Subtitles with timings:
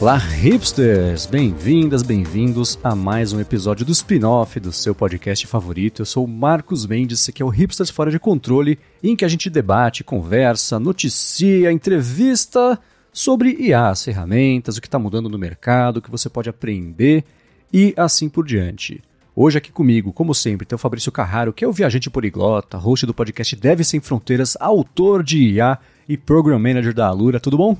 [0.00, 1.26] Olá, hipsters!
[1.26, 6.02] Bem-vindas, bem-vindos a mais um episódio do spin-off do seu podcast favorito.
[6.02, 9.24] Eu sou o Marcos Mendes, esse aqui é o Hipsters Fora de Controle, em que
[9.24, 12.78] a gente debate, conversa, noticia, entrevista
[13.12, 17.24] sobre IA, as ferramentas, o que está mudando no mercado, o que você pode aprender
[17.72, 19.02] e assim por diante.
[19.34, 23.04] Hoje aqui comigo, como sempre, tem o Fabrício Carraro, que é o viajante poliglota, host
[23.04, 25.76] do podcast Deve Sem Fronteiras, autor de IA
[26.08, 27.40] e Program Manager da Alura.
[27.40, 27.76] Tudo bom?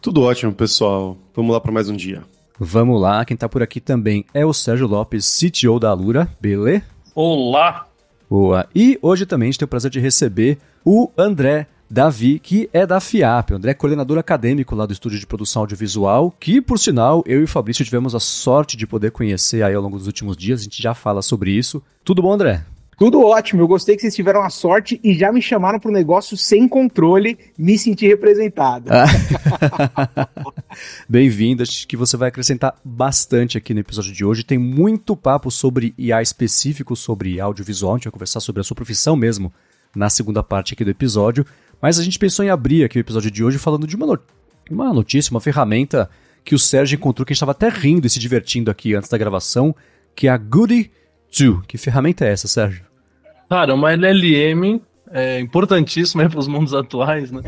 [0.00, 1.16] Tudo ótimo, pessoal.
[1.34, 2.22] Vamos lá para mais um dia.
[2.58, 6.82] Vamos lá, quem está por aqui também é o Sérgio Lopes, CTO da Alura, beleza?
[7.14, 7.86] Olá!
[8.28, 8.68] Boa.
[8.74, 12.86] E hoje também a gente tem o prazer de receber o André Davi, que é
[12.86, 13.52] da FIAP.
[13.52, 17.40] O André é coordenador acadêmico lá do Estúdio de Produção Audiovisual, que, por sinal, eu
[17.40, 20.60] e o Fabrício tivemos a sorte de poder conhecer aí ao longo dos últimos dias.
[20.60, 21.82] A gente já fala sobre isso.
[22.04, 22.64] Tudo bom, André?
[22.98, 25.94] Tudo ótimo, eu gostei que vocês tiveram a sorte e já me chamaram para o
[25.94, 28.90] negócio sem controle, me senti representado.
[31.08, 34.42] Bem-vindo, acho que você vai acrescentar bastante aqui no episódio de hoje.
[34.42, 38.74] Tem muito papo sobre IA específico, sobre audiovisual, a gente vai conversar sobre a sua
[38.74, 39.52] profissão mesmo
[39.94, 41.46] na segunda parte aqui do episódio.
[41.80, 44.24] Mas a gente pensou em abrir aqui o episódio de hoje falando de uma, not
[44.68, 46.10] uma notícia, uma ferramenta
[46.44, 49.08] que o Sérgio encontrou, que a gente estava até rindo e se divertindo aqui antes
[49.08, 49.72] da gravação,
[50.16, 50.90] que é a Goody
[51.30, 51.64] 2.
[51.68, 52.87] Que ferramenta é essa, Sérgio?
[53.48, 57.42] Cara, uma LLM é importantíssima para os mundos atuais, né?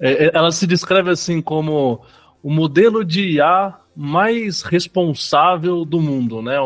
[0.00, 2.00] É, é, ela se descreve assim como
[2.42, 6.56] o modelo de IA mais responsável do mundo, né?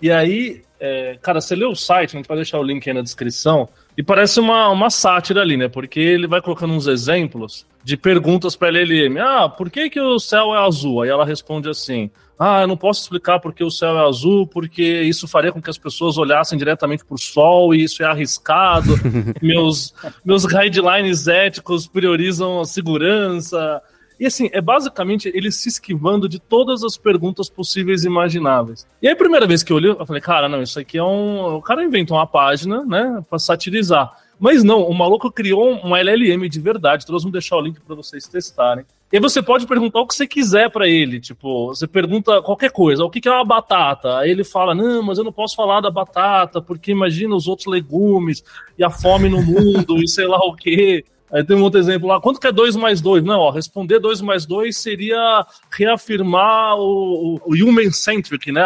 [0.00, 2.94] E aí, é, cara, você lê o site, a gente vai deixar o link aí
[2.94, 5.68] na descrição, e parece uma, uma sátira ali, né?
[5.68, 9.18] Porque ele vai colocando uns exemplos de perguntas para a LLM.
[9.18, 11.02] Ah, por que, que o céu é azul?
[11.02, 12.10] Aí ela responde assim:
[12.42, 15.68] ah, eu não posso explicar porque o céu é azul, porque isso faria com que
[15.68, 18.94] as pessoas olhassem diretamente para o sol e isso é arriscado.
[19.42, 19.92] meus,
[20.24, 23.82] meus guidelines éticos priorizam a segurança.
[24.18, 28.86] E assim, é basicamente ele se esquivando de todas as perguntas possíveis e imagináveis.
[29.02, 31.04] E aí, a primeira vez que eu li, eu falei, cara, não, isso aqui é
[31.04, 31.56] um.
[31.56, 34.12] O cara inventou uma página, né, para satirizar.
[34.38, 37.04] Mas não, o maluco criou uma LLM de verdade.
[37.04, 38.86] Todos vamos deixar o link para vocês testarem.
[39.12, 41.18] E você pode perguntar o que você quiser para ele.
[41.18, 43.04] Tipo, você pergunta qualquer coisa.
[43.04, 44.18] O que é uma batata?
[44.18, 47.66] Aí ele fala: Não, mas eu não posso falar da batata, porque imagina os outros
[47.66, 48.44] legumes
[48.78, 51.04] e a fome no mundo e sei lá o quê.
[51.32, 52.20] Aí tem um outro exemplo lá.
[52.20, 53.22] Quanto que é 2 mais 2?
[53.22, 58.64] Não, ó, responder 2 mais 2 seria reafirmar o, o, human-centric, né?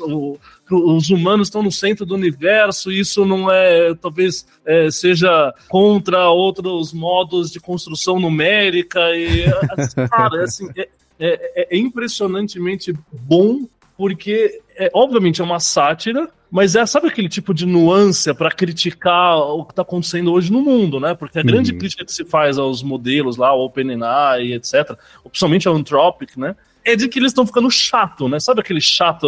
[0.00, 0.36] O,
[0.70, 6.92] os humanos estão no centro do universo, isso não é, talvez é, seja contra outros
[6.92, 9.00] modos de construção numérica.
[9.14, 9.44] E,
[10.08, 10.88] cara, é, assim, é,
[11.18, 17.54] é, é impressionantemente bom, porque, é, obviamente, é uma sátira, mas é, sabe aquele tipo
[17.54, 21.14] de nuance para criticar o que está acontecendo hoje no mundo, né?
[21.14, 21.78] Porque a grande uhum.
[21.78, 26.56] crítica que se faz aos modelos lá, o OpenAI, etc., principalmente ao Anthropic, né?
[26.84, 28.40] É de que eles estão ficando chato, né?
[28.40, 29.26] Sabe aquele chato?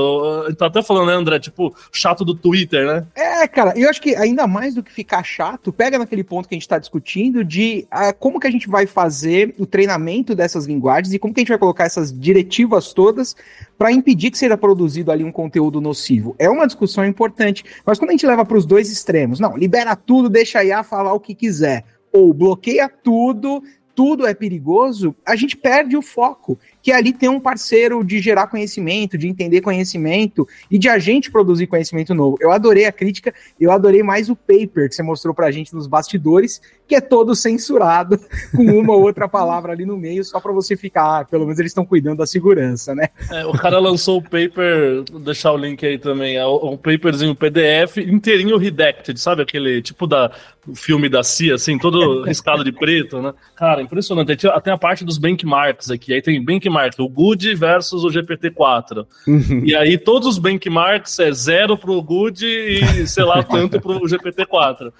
[0.56, 1.38] Tá até falando, né, André?
[1.38, 3.06] Tipo, chato do Twitter, né?
[3.14, 6.54] É, cara, eu acho que ainda mais do que ficar chato, pega naquele ponto que
[6.54, 10.66] a gente tá discutindo de uh, como que a gente vai fazer o treinamento dessas
[10.66, 13.36] linguagens e como que a gente vai colocar essas diretivas todas
[13.78, 16.34] para impedir que seja produzido ali um conteúdo nocivo.
[16.38, 19.96] É uma discussão importante, mas quando a gente leva para os dois extremos, não, libera
[19.96, 23.62] tudo, deixa a IA falar o que quiser, ou bloqueia tudo,
[23.94, 28.48] tudo é perigoso, a gente perde o foco que ali tem um parceiro de gerar
[28.48, 32.36] conhecimento, de entender conhecimento e de a gente produzir conhecimento novo.
[32.40, 35.86] Eu adorei a crítica, eu adorei mais o paper que você mostrou pra gente nos
[35.86, 38.18] bastidores, que é todo censurado,
[38.54, 41.58] com uma ou outra palavra ali no meio, só para você ficar, ah, pelo menos
[41.58, 43.08] eles estão cuidando da segurança, né?
[43.30, 47.34] É, o cara lançou o paper, vou deixar o link aí também, é um paperzinho
[47.34, 50.32] PDF inteirinho redacted, sabe aquele tipo da
[50.74, 53.32] filme da CIA, assim, todo riscado de preto, né?
[53.56, 54.36] Cara, impressionante.
[54.62, 59.06] Tem a parte dos benchmarks aqui, aí tem benchmark benchmark, o Good versus o GPT-4.
[59.26, 59.62] Uhum.
[59.64, 63.92] E aí todos os benchmarks é zero para o Good e, sei lá, tanto para
[63.92, 64.92] o GPT-4.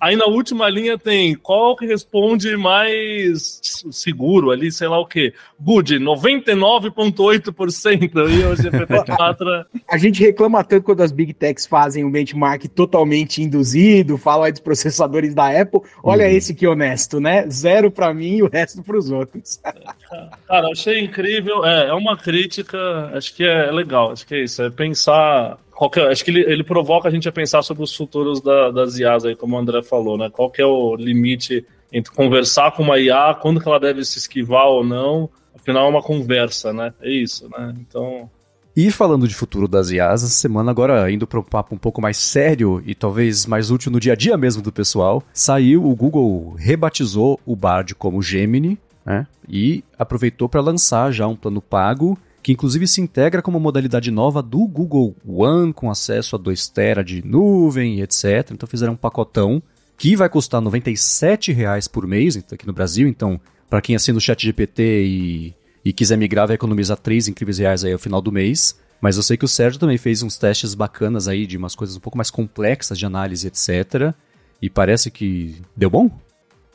[0.00, 3.60] Aí na última linha tem qual que responde mais
[3.90, 5.32] seguro ali, sei lá o que.
[5.60, 8.06] Good, 99,8% e
[8.44, 9.66] o GPT-4.
[9.88, 14.60] A gente reclama tanto quando as Big Techs fazem um benchmark totalmente induzido, falam dos
[14.60, 15.80] processadores da Apple.
[16.02, 16.32] Olha uhum.
[16.32, 17.48] esse que honesto, né?
[17.48, 19.60] Zero para mim e o resto para os outros.
[20.46, 21.64] Cara, achei incrível.
[21.64, 22.78] É, é uma crítica,
[23.14, 26.64] acho que é legal, acho que é isso, é pensar qualquer, acho que ele, ele
[26.64, 29.82] provoca a gente a pensar sobre os futuros da, das IAs aí, como o André
[29.82, 30.30] falou, né?
[30.30, 34.18] Qual que é o limite entre conversar com uma IA, quando que ela deve se
[34.18, 35.30] esquivar ou não.
[35.54, 36.92] Afinal, é uma conversa, né?
[37.00, 37.74] É isso, né?
[37.80, 38.28] Então,
[38.76, 42.02] e falando de futuro das IAs, essa semana agora indo para um papo um pouco
[42.02, 45.96] mais sério e talvez mais útil no dia a dia mesmo do pessoal, saiu, o
[45.96, 49.26] Google rebatizou o Bard como Gemini, né?
[49.48, 54.08] E aproveitou para lançar já um plano pago que inclusive se integra com uma modalidade
[54.08, 58.52] nova do Google One com acesso a 2 TB de nuvem etc.
[58.52, 59.60] Então fizeram um pacotão
[59.98, 64.20] que vai custar R$ 97,00 por mês aqui no Brasil, então para quem assina o
[64.20, 65.54] ChatGPT e
[65.84, 68.80] e quiser migrar, vai economizar 3 incríveis reais aí ao final do mês.
[69.00, 71.96] Mas eu sei que o Sérgio também fez uns testes bacanas aí de umas coisas
[71.96, 74.14] um pouco mais complexas de análise, etc.
[74.62, 76.08] E parece que deu bom?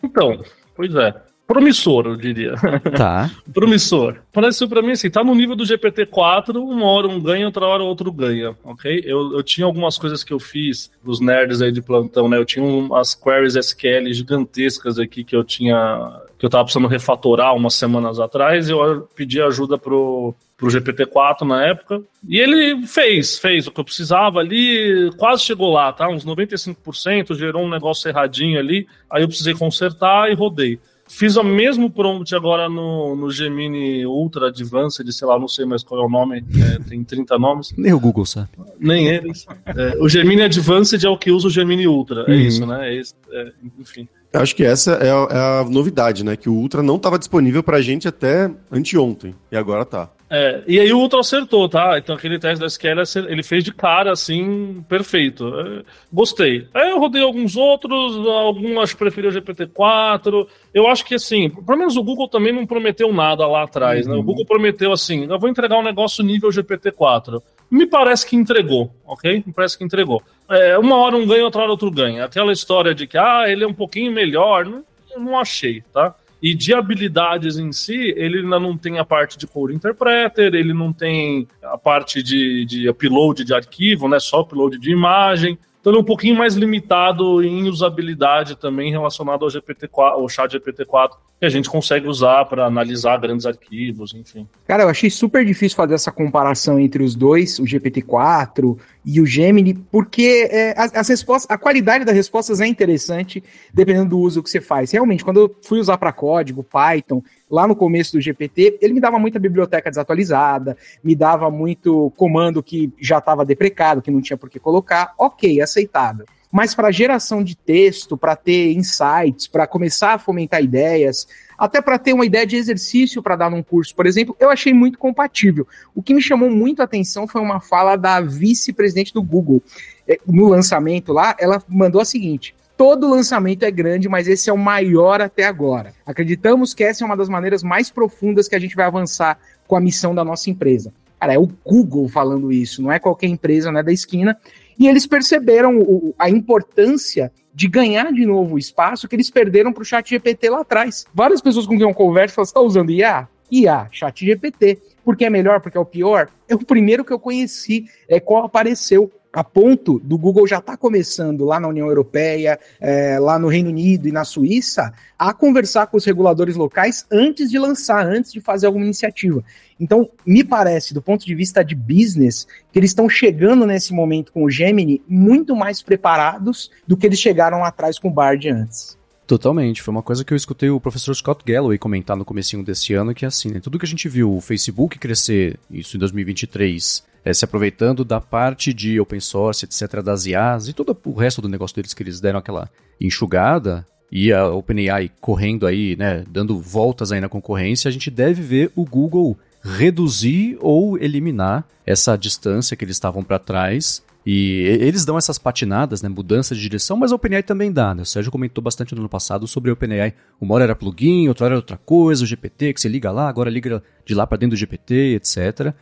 [0.04, 0.44] Então,
[0.76, 1.31] pois é.
[1.52, 2.54] Promissor, eu diria.
[2.96, 3.30] Tá.
[3.54, 4.20] Promissor.
[4.32, 7.84] Parece para mim assim, tá no nível do GPT-4, uma hora um ganha, outra hora
[7.84, 9.04] outro ganha, ok?
[9.06, 12.38] Eu, eu tinha algumas coisas que eu fiz dos nerds aí de plantão, né?
[12.38, 17.54] Eu tinha umas queries SQL gigantescas aqui que eu tinha que eu estava precisando refatorar
[17.54, 23.68] umas semanas atrás, eu pedi ajuda pro, pro GPT-4 na época, e ele fez, fez
[23.68, 26.10] o que eu precisava ali, quase chegou lá, tá?
[26.10, 30.80] Uns 95%, gerou um negócio erradinho ali, aí eu precisei consertar e rodei.
[31.12, 35.84] Fiz o mesmo prompt agora no, no Gemini Ultra Advanced, sei lá, não sei mais
[35.84, 37.74] qual é o nome, é, tem 30 nomes.
[37.78, 38.48] Nem o Google sabe.
[38.80, 39.46] Nem eles.
[39.66, 42.40] É, o Gemini Advanced é o que usa o Gemini Ultra, é uhum.
[42.40, 42.96] isso, né?
[42.96, 43.02] É,
[43.34, 44.08] é, enfim.
[44.32, 46.38] Acho que essa é a, é a, novidade, né?
[46.38, 50.10] Que o Ultra não estava disponível pra gente até anteontem, e agora tá.
[50.34, 51.98] É, e aí o Ultra acertou, tá?
[51.98, 55.46] Então aquele teste da SQL ele fez de cara, assim, perfeito.
[55.54, 56.70] É, gostei.
[56.74, 60.48] Aí eu rodei alguns outros, alguns acho que preferi o GPT-4.
[60.74, 64.12] Eu acho que, assim, pelo menos o Google também não prometeu nada lá atrás, uhum.
[64.14, 64.16] né?
[64.16, 64.26] O uhum.
[64.26, 67.42] Google prometeu, assim, eu vou entregar um negócio nível GPT-4.
[67.70, 69.44] Me parece que entregou, ok?
[69.46, 70.24] Me parece que entregou.
[70.50, 72.24] É, uma hora um ganha, outra hora outro ganha.
[72.24, 74.84] Aquela história de que, ah, ele é um pouquinho melhor, não,
[75.18, 76.16] não achei, tá?
[76.42, 80.74] E de habilidades em si, ele ainda não tem a parte de Code Interpreter, ele
[80.74, 84.20] não tem a parte de, de upload de arquivo, né?
[84.20, 85.58] Só upload de imagem.
[85.82, 90.52] Então ele é um pouquinho mais limitado em usabilidade também relacionado ao GPT-4, ao chat
[90.52, 91.10] GPT-4,
[91.40, 94.48] que a gente consegue usar para analisar grandes arquivos, enfim.
[94.68, 99.26] Cara, eu achei super difícil fazer essa comparação entre os dois, o GPT-4 e o
[99.26, 103.44] Gemini, porque é, as, as, respostas, a qualidade das respostas é interessante
[103.74, 104.92] dependendo do uso que você faz.
[104.92, 109.00] Realmente, quando eu fui usar para código, Python, lá no começo do GPT, ele me
[109.00, 114.38] dava muita biblioteca desatualizada, me dava muito comando que já estava deprecado, que não tinha
[114.38, 115.14] por que colocar.
[115.18, 121.28] Ok, aceitável mas para geração de texto, para ter insights, para começar a fomentar ideias,
[121.58, 124.74] até para ter uma ideia de exercício para dar num curso, por exemplo, eu achei
[124.74, 125.68] muito compatível.
[125.96, 129.62] O que me chamou muito a atenção foi uma fala da vice-presidente do Google.
[130.08, 134.54] É, no lançamento lá, ela mandou a seguinte: todo lançamento é grande, mas esse é
[134.54, 135.94] o maior até agora.
[136.04, 139.38] Acreditamos que essa é uma das maneiras mais profundas que a gente vai avançar
[139.68, 140.92] com a missão da nossa empresa.
[141.20, 144.36] Cara, é o Google falando isso, não é qualquer empresa, não é da esquina.
[144.82, 149.72] E eles perceberam o, a importância de ganhar de novo o espaço que eles perderam
[149.72, 151.06] para o chat GPT lá atrás.
[151.14, 153.28] Várias pessoas com quem eu converso falam, você está usando IA?
[153.52, 154.80] IA, chat GPT.
[155.06, 156.30] Porque é melhor, porque é o pior?
[156.50, 160.76] É o primeiro que eu conheci, é qual apareceu a ponto do Google já está
[160.76, 165.88] começando lá na União Europeia, é, lá no Reino Unido e na Suíça, a conversar
[165.88, 169.44] com os reguladores locais antes de lançar, antes de fazer alguma iniciativa.
[169.80, 174.32] Então, me parece, do ponto de vista de business, que eles estão chegando nesse momento
[174.32, 178.50] com o Gemini muito mais preparados do que eles chegaram lá atrás com o Bard
[178.50, 179.00] antes.
[179.26, 179.82] Totalmente.
[179.82, 183.14] Foi uma coisa que eu escutei o professor Scott Galloway comentar no comecinho desse ano,
[183.14, 183.62] que é assim, né?
[183.62, 188.20] Tudo que a gente viu o Facebook crescer, isso em 2023, é, se aproveitando da
[188.20, 192.04] parte de open source, etc., das IAs e todo o resto do negócio deles que
[192.04, 197.88] eles deram aquela enxugada, e a OpenAI correndo aí, né, dando voltas aí na concorrência,
[197.88, 203.40] a gente deve ver o Google reduzir ou eliminar essa distância que eles estavam para
[203.40, 204.04] trás.
[204.24, 208.04] E eles dão essas patinadas, né, mudança de direção, mas a OpenAI também dá, né?
[208.04, 210.14] O Sérgio comentou bastante no ano passado sobre a OpenAI.
[210.40, 213.28] Uma hora era plugin, outra hora era outra coisa, o GPT que você liga lá,
[213.28, 215.74] agora liga de lá para dentro do GPT, etc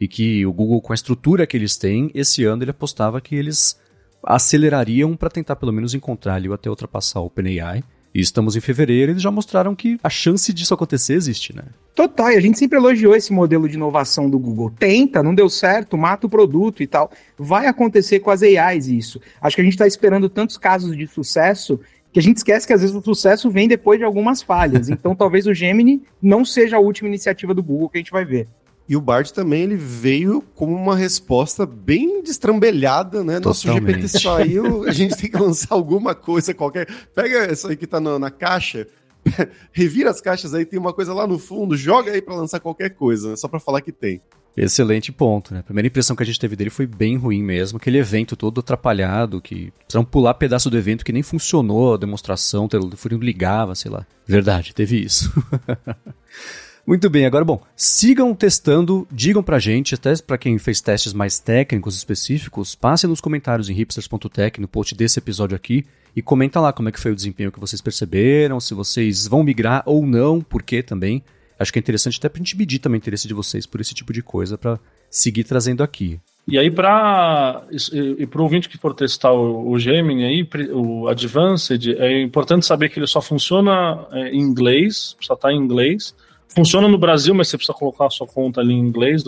[0.00, 3.34] e que o Google, com a estrutura que eles têm, esse ano ele apostava que
[3.34, 3.78] eles
[4.22, 7.82] acelerariam para tentar pelo menos encontrar ali ou até ultrapassar o OpenAI.
[8.14, 11.64] E estamos em fevereiro, eles já mostraram que a chance disso acontecer existe, né?
[11.96, 14.70] Total, e a gente sempre elogiou esse modelo de inovação do Google.
[14.70, 17.10] Tenta, não deu certo, mata o produto e tal.
[17.36, 19.20] Vai acontecer com as AIs isso.
[19.40, 21.80] Acho que a gente está esperando tantos casos de sucesso
[22.12, 24.88] que a gente esquece que às vezes o sucesso vem depois de algumas falhas.
[24.88, 28.24] Então talvez o Gemini não seja a última iniciativa do Google que a gente vai
[28.24, 28.46] ver.
[28.88, 33.40] E o Bard também ele veio como uma resposta bem destrambelhada, né?
[33.40, 36.86] Nosso GPT saiu, a gente tem que lançar alguma coisa qualquer.
[37.14, 38.86] Pega isso aí que tá na, na caixa,
[39.72, 42.90] revira as caixas aí, tem uma coisa lá no fundo, joga aí para lançar qualquer
[42.90, 43.36] coisa, né?
[43.36, 44.20] Só para falar que tem.
[44.56, 45.60] Excelente ponto, né?
[45.60, 48.60] A primeira impressão que a gente teve dele foi bem ruim mesmo, aquele evento todo
[48.60, 53.74] atrapalhado, que precisaram pular pedaço do evento que nem funcionou a demonstração, o telefone ligava,
[53.74, 54.06] sei lá.
[54.26, 55.32] Verdade, teve isso.
[56.86, 61.38] Muito bem, agora bom, sigam testando, digam pra gente, até pra quem fez testes mais
[61.38, 66.74] técnicos específicos, passem nos comentários em hipsters.tech, no post desse episódio aqui, e comenta lá
[66.74, 70.42] como é que foi o desempenho que vocês perceberam, se vocês vão migrar ou não,
[70.42, 71.22] por quê também.
[71.58, 73.94] Acho que é interessante até pra gente medir também o interesse de vocês por esse
[73.94, 76.20] tipo de coisa, para seguir trazendo aqui.
[76.46, 81.86] E aí, para e o ouvinte que for testar o, o Gemini, aí, o Advanced,
[81.96, 86.14] é importante saber que ele só funciona é, em inglês, só está em inglês.
[86.48, 89.22] Funciona no Brasil, mas você precisa colocar a sua conta ali em inglês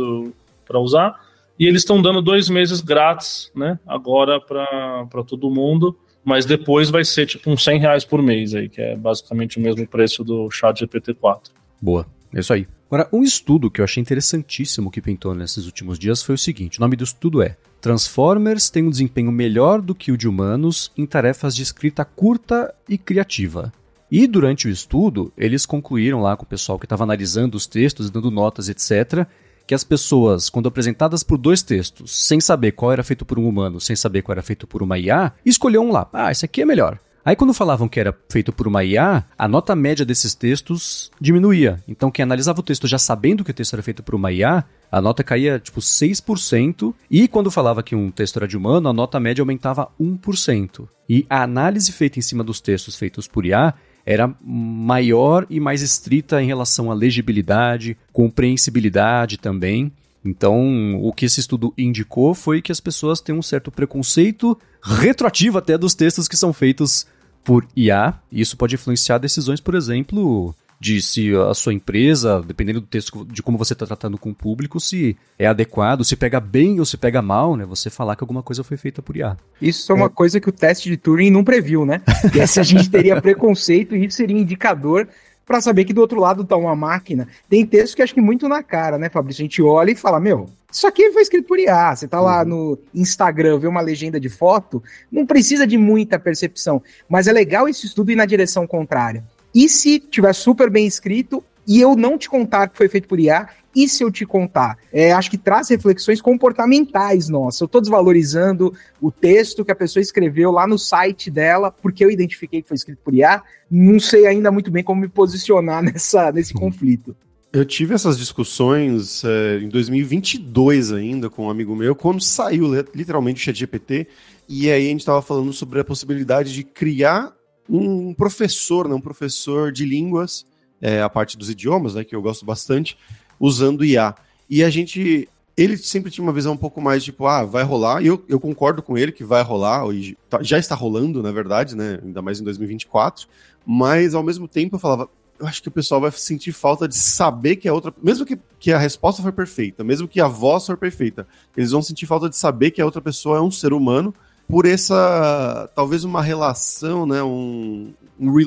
[0.66, 1.20] para usar.
[1.58, 3.78] E eles estão dando dois meses grátis, né?
[3.86, 5.96] Agora para todo mundo.
[6.24, 9.60] Mas depois vai ser tipo uns 100 reais por mês aí, que é basicamente o
[9.60, 11.50] mesmo preço do chat GPT-4.
[11.80, 12.04] Boa,
[12.34, 12.66] é isso aí.
[12.90, 16.78] Agora, um estudo que eu achei interessantíssimo que pintou nesses últimos dias foi o seguinte:
[16.78, 20.90] o nome do estudo é Transformers tem um desempenho melhor do que o de humanos
[20.96, 23.72] em tarefas de escrita curta e criativa.
[24.10, 28.10] E durante o estudo, eles concluíram lá com o pessoal que estava analisando os textos,
[28.10, 29.26] dando notas, etc.,
[29.66, 33.48] que as pessoas, quando apresentadas por dois textos, sem saber qual era feito por um
[33.48, 36.08] humano, sem saber qual era feito por uma IA, escolhiam um lá.
[36.12, 37.00] Ah, esse aqui é melhor.
[37.24, 41.82] Aí quando falavam que era feito por uma IA, a nota média desses textos diminuía.
[41.88, 44.64] Então quem analisava o texto já sabendo que o texto era feito por uma IA,
[44.92, 48.92] a nota caía tipo 6%, e quando falava que um texto era de humano, a
[48.92, 50.88] nota média aumentava 1%.
[51.08, 53.74] E a análise feita em cima dos textos feitos por IA
[54.06, 59.90] era maior e mais estrita em relação à legibilidade, compreensibilidade também.
[60.24, 65.58] Então, o que esse estudo indicou foi que as pessoas têm um certo preconceito retroativo
[65.58, 67.06] até dos textos que são feitos
[67.44, 68.14] por IA.
[68.30, 73.42] Isso pode influenciar decisões, por exemplo, de se a sua empresa, dependendo do texto de
[73.42, 76.96] como você está tratando com o público, se é adequado, se pega bem ou se
[76.96, 77.64] pega mal, né?
[77.64, 79.36] Você falar que alguma coisa foi feita por IA.
[79.60, 80.10] Isso é uma é.
[80.10, 82.02] coisa que o teste de Turing não previu, né?
[82.32, 85.08] Que se a gente teria preconceito, isso seria indicador
[85.46, 87.28] para saber que do outro lado tá uma máquina.
[87.48, 89.42] Tem texto que acho que muito na cara, né, Fabrício?
[89.42, 91.94] A gente olha e fala, meu, isso aqui foi escrito por IA.
[91.94, 92.48] Você tá lá uhum.
[92.48, 96.82] no Instagram, vê uma legenda de foto, não precisa de muita percepção.
[97.08, 99.24] Mas é legal esse estudo ir na direção contrária.
[99.56, 103.18] E se tiver super bem escrito e eu não te contar que foi feito por
[103.18, 104.76] IA, e se eu te contar?
[104.92, 107.64] É, acho que traz reflexões comportamentais nossa.
[107.64, 112.10] Eu estou desvalorizando o texto que a pessoa escreveu lá no site dela, porque eu
[112.10, 113.42] identifiquei que foi escrito por IA.
[113.70, 117.16] Não sei ainda muito bem como me posicionar nessa, nesse conflito.
[117.50, 123.40] Eu tive essas discussões é, em 2022 ainda com um amigo meu, quando saiu literalmente
[123.40, 124.06] o ChatGPT,
[124.46, 127.35] e aí a gente estava falando sobre a possibilidade de criar
[127.68, 130.46] um professor, né, um professor de línguas,
[130.80, 132.96] é, a parte dos idiomas, né, que eu gosto bastante,
[133.38, 134.14] usando IA.
[134.48, 135.28] E a gente.
[135.56, 138.38] Ele sempre tinha uma visão um pouco mais tipo, ah, vai rolar, e eu, eu
[138.38, 139.84] concordo com ele que vai rolar,
[140.28, 141.98] tá, já está rolando, na verdade, né?
[142.04, 143.26] Ainda mais em 2024.
[143.64, 145.08] Mas ao mesmo tempo eu falava,
[145.38, 147.92] eu acho que o pessoal vai sentir falta de saber que a outra.
[148.02, 151.80] Mesmo que, que a resposta for perfeita, mesmo que a voz for perfeita, eles vão
[151.80, 154.14] sentir falta de saber que a outra pessoa é um ser humano
[154.48, 157.92] por essa talvez uma relação, né, um,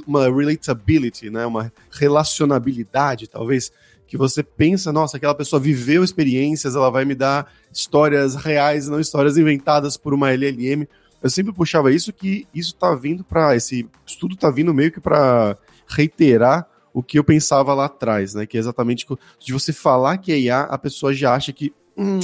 [0.08, 3.72] uma relatability, né, uma relacionabilidade, talvez
[4.08, 9.00] que você pensa, nossa, aquela pessoa viveu experiências, ela vai me dar histórias reais, não
[9.00, 10.88] histórias inventadas por uma LLM.
[11.22, 15.00] Eu sempre puxava isso que isso tá vindo para esse estudo tá vindo meio que
[15.00, 15.56] para
[15.88, 18.48] reiterar o que eu pensava lá atrás, né?
[18.48, 19.06] Que é exatamente
[19.40, 22.20] de você falar que é IA, a pessoa já acha que hum,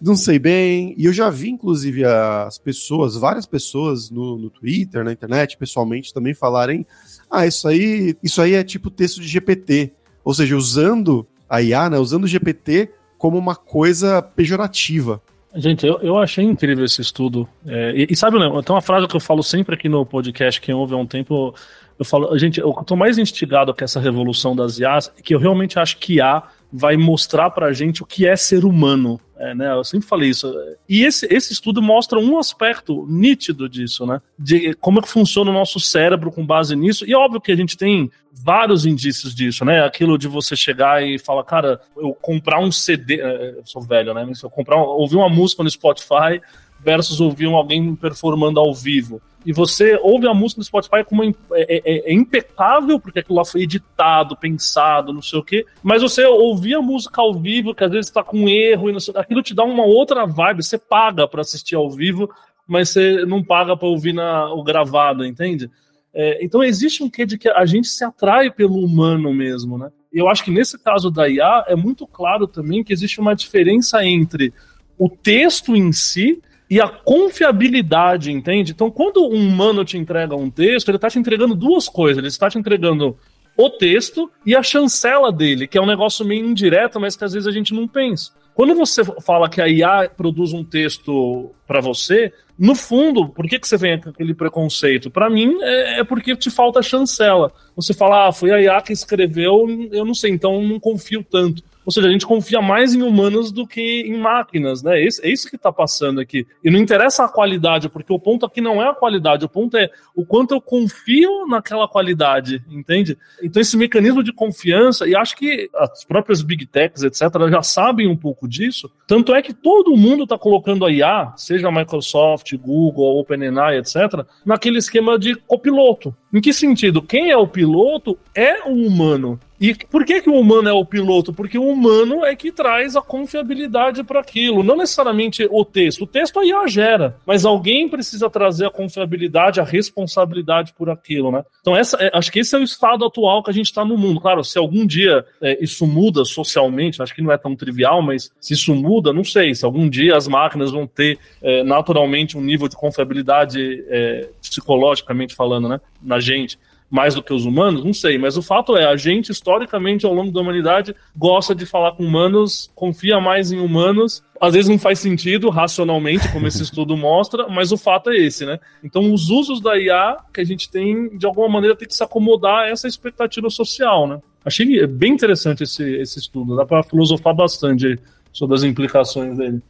[0.00, 0.94] não sei bem.
[0.96, 6.14] E eu já vi, inclusive, as pessoas, várias pessoas no, no Twitter, na internet, pessoalmente,
[6.14, 6.86] também falarem:
[7.30, 9.92] ah, isso aí, isso aí é tipo texto de GPT.
[10.24, 15.20] Ou seja, usando a IA, né, usando o GPT como uma coisa pejorativa.
[15.54, 17.48] Gente, eu, eu achei incrível esse estudo.
[17.66, 20.60] É, e, e, sabe, Leandro, tem uma frase que eu falo sempre aqui no podcast,
[20.60, 21.54] quem ouve há um tempo,
[21.98, 25.78] eu falo, gente, eu tô mais instigado com essa revolução das IAs, que eu realmente
[25.78, 29.20] acho que IA vai mostrar pra gente o que é ser humano.
[29.40, 30.52] É, né, eu sempre falei isso.
[30.88, 34.20] E esse, esse estudo mostra um aspecto nítido disso, né?
[34.36, 37.06] De como é que funciona o nosso cérebro com base nisso.
[37.06, 39.84] E é óbvio que a gente tem vários indícios disso, né?
[39.84, 43.20] Aquilo de você chegar e falar, cara, eu comprar um CD.
[43.20, 44.28] É, eu sou velho, né?
[44.34, 46.40] Se eu comprar, ouvir uma música no Spotify
[46.78, 49.20] versus ouvir alguém performando ao vivo.
[49.44, 53.44] E você ouve a música no Spotify como é, é, é, impecável, porque aquilo lá
[53.44, 55.64] foi editado, pensado, não sei o quê.
[55.82, 59.14] Mas você ouvir a música ao vivo, que às vezes está com erro, e sei,
[59.16, 60.62] aquilo te dá uma outra vibe.
[60.62, 62.28] Você paga para assistir ao vivo,
[62.66, 65.70] mas você não paga para ouvir na, o gravado, entende?
[66.12, 69.90] É, então existe um quê de que a gente se atrai pelo humano mesmo, né?
[70.12, 74.04] Eu acho que nesse caso da IA é muito claro também que existe uma diferença
[74.04, 74.52] entre
[74.98, 78.72] o texto em si e a confiabilidade, entende?
[78.72, 82.18] Então, quando um humano te entrega um texto, ele está te entregando duas coisas.
[82.18, 83.16] Ele está te entregando
[83.56, 87.32] o texto e a chancela dele, que é um negócio meio indireto, mas que às
[87.32, 88.32] vezes a gente não pensa.
[88.54, 93.58] Quando você fala que a IA produz um texto para você, no fundo, por que,
[93.58, 95.10] que você vem com aquele preconceito?
[95.10, 97.52] Para mim, é, é, porque te falta chancela.
[97.76, 101.62] Você fala, ah, foi a IA que escreveu, eu não sei, então não confio tanto.
[101.88, 105.00] Ou seja, a gente confia mais em humanos do que em máquinas, né?
[105.00, 106.46] É isso, é que está passando aqui.
[106.62, 109.74] E não interessa a qualidade, porque o ponto aqui não é a qualidade, o ponto
[109.74, 113.16] é o quanto eu confio naquela qualidade, entende?
[113.42, 118.06] Então, esse mecanismo de confiança, e acho que as próprias big techs, etc., já sabem
[118.06, 118.92] um pouco disso.
[119.06, 124.26] Tanto é que todo mundo está colocando a IA, seja a Microsoft, Google, OpenAI, etc.,
[124.44, 126.14] naquele esquema de copiloto.
[126.34, 127.00] Em que sentido?
[127.00, 129.40] Quem é o piloto é o humano.
[129.60, 131.32] E por que, que o humano é o piloto?
[131.32, 136.02] Porque o humano é que traz a confiabilidade para aquilo, não necessariamente o texto.
[136.02, 141.32] O texto aí a gera, mas alguém precisa trazer a confiabilidade, a responsabilidade por aquilo,
[141.32, 141.44] né?
[141.60, 143.96] Então, essa, é, acho que esse é o estado atual que a gente está no
[143.96, 144.20] mundo.
[144.20, 148.30] Claro, se algum dia é, isso muda socialmente, acho que não é tão trivial, mas
[148.40, 149.54] se isso muda, não sei.
[149.54, 155.34] Se algum dia as máquinas vão ter é, naturalmente um nível de confiabilidade é, psicologicamente
[155.34, 156.58] falando, né, na gente
[156.90, 157.84] mais do que os humanos?
[157.84, 161.66] Não sei, mas o fato é, a gente, historicamente, ao longo da humanidade, gosta de
[161.66, 164.22] falar com humanos, confia mais em humanos.
[164.40, 168.46] Às vezes não faz sentido racionalmente, como esse estudo mostra, mas o fato é esse,
[168.46, 168.58] né?
[168.82, 172.02] Então, os usos da IA que a gente tem, de alguma maneira, tem que se
[172.02, 174.20] acomodar a essa expectativa social, né?
[174.44, 177.98] Achei bem interessante esse, esse estudo, dá para filosofar bastante
[178.32, 179.60] sobre as implicações dele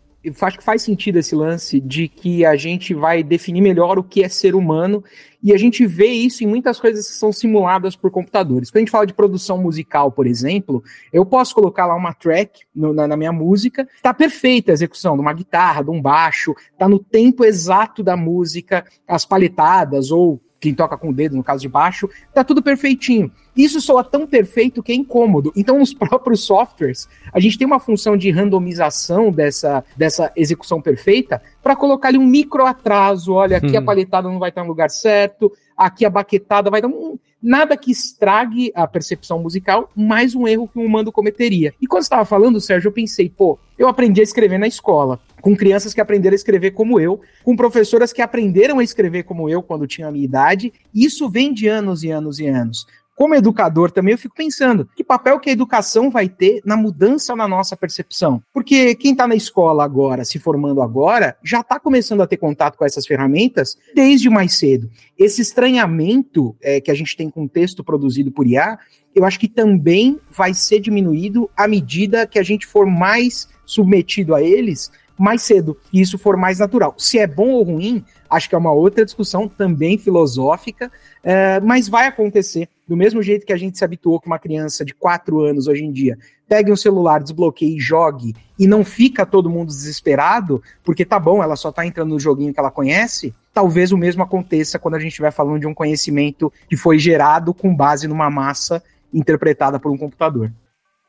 [0.42, 4.22] acho que faz sentido esse lance de que a gente vai definir melhor o que
[4.22, 5.02] é ser humano
[5.42, 8.70] e a gente vê isso em muitas coisas que são simuladas por computadores.
[8.70, 12.62] Quando a gente fala de produção musical, por exemplo, eu posso colocar lá uma track
[12.74, 16.54] no, na, na, minha música, está perfeita a execução de uma guitarra, de um baixo,
[16.72, 21.44] está no tempo exato da música, as paletadas ou quem toca com o dedo, no
[21.44, 23.30] caso de baixo, tá tudo perfeitinho.
[23.58, 25.52] Isso soa tão perfeito que é incômodo.
[25.56, 31.42] Então, nos próprios softwares, a gente tem uma função de randomização dessa, dessa execução perfeita
[31.60, 33.32] para colocar ali um micro atraso.
[33.32, 33.80] Olha, aqui hum.
[33.80, 37.76] a paletada não vai estar no lugar certo, aqui a baquetada vai dar um, nada
[37.76, 41.74] que estrague a percepção musical, mais um erro que um humano cometeria.
[41.80, 45.56] E quando estava falando, Sérgio, eu pensei, pô, eu aprendi a escrever na escola, com
[45.56, 49.62] crianças que aprenderam a escrever como eu, com professoras que aprenderam a escrever como eu
[49.62, 50.72] quando tinha a minha idade.
[50.94, 52.86] Isso vem de anos e anos e anos
[53.18, 57.34] como educador também, eu fico pensando que papel que a educação vai ter na mudança
[57.34, 58.40] na nossa percepção.
[58.54, 62.78] Porque quem está na escola agora, se formando agora, já está começando a ter contato
[62.78, 64.88] com essas ferramentas desde mais cedo.
[65.18, 68.78] Esse estranhamento é, que a gente tem com o texto produzido por IA,
[69.12, 74.32] eu acho que também vai ser diminuído à medida que a gente for mais submetido
[74.32, 76.94] a eles mais cedo e isso for mais natural.
[76.96, 80.90] Se é bom ou ruim, acho que é uma outra discussão também filosófica,
[81.22, 82.68] é, mas vai acontecer.
[82.86, 85.84] Do mesmo jeito que a gente se habituou que uma criança de 4 anos hoje
[85.84, 86.16] em dia
[86.48, 91.56] pegue um celular, desbloqueie jogue e não fica todo mundo desesperado, porque tá bom, ela
[91.56, 95.10] só tá entrando no joguinho que ela conhece, talvez o mesmo aconteça quando a gente
[95.10, 99.98] estiver falando de um conhecimento que foi gerado com base numa massa interpretada por um
[99.98, 100.50] computador.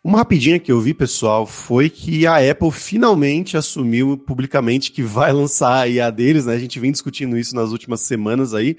[0.09, 5.29] Uma rapidinha que eu vi, pessoal, foi que a Apple finalmente assumiu publicamente que vai
[5.31, 6.55] lançar a IA deles, né?
[6.55, 8.75] A gente vem discutindo isso nas últimas semanas aí.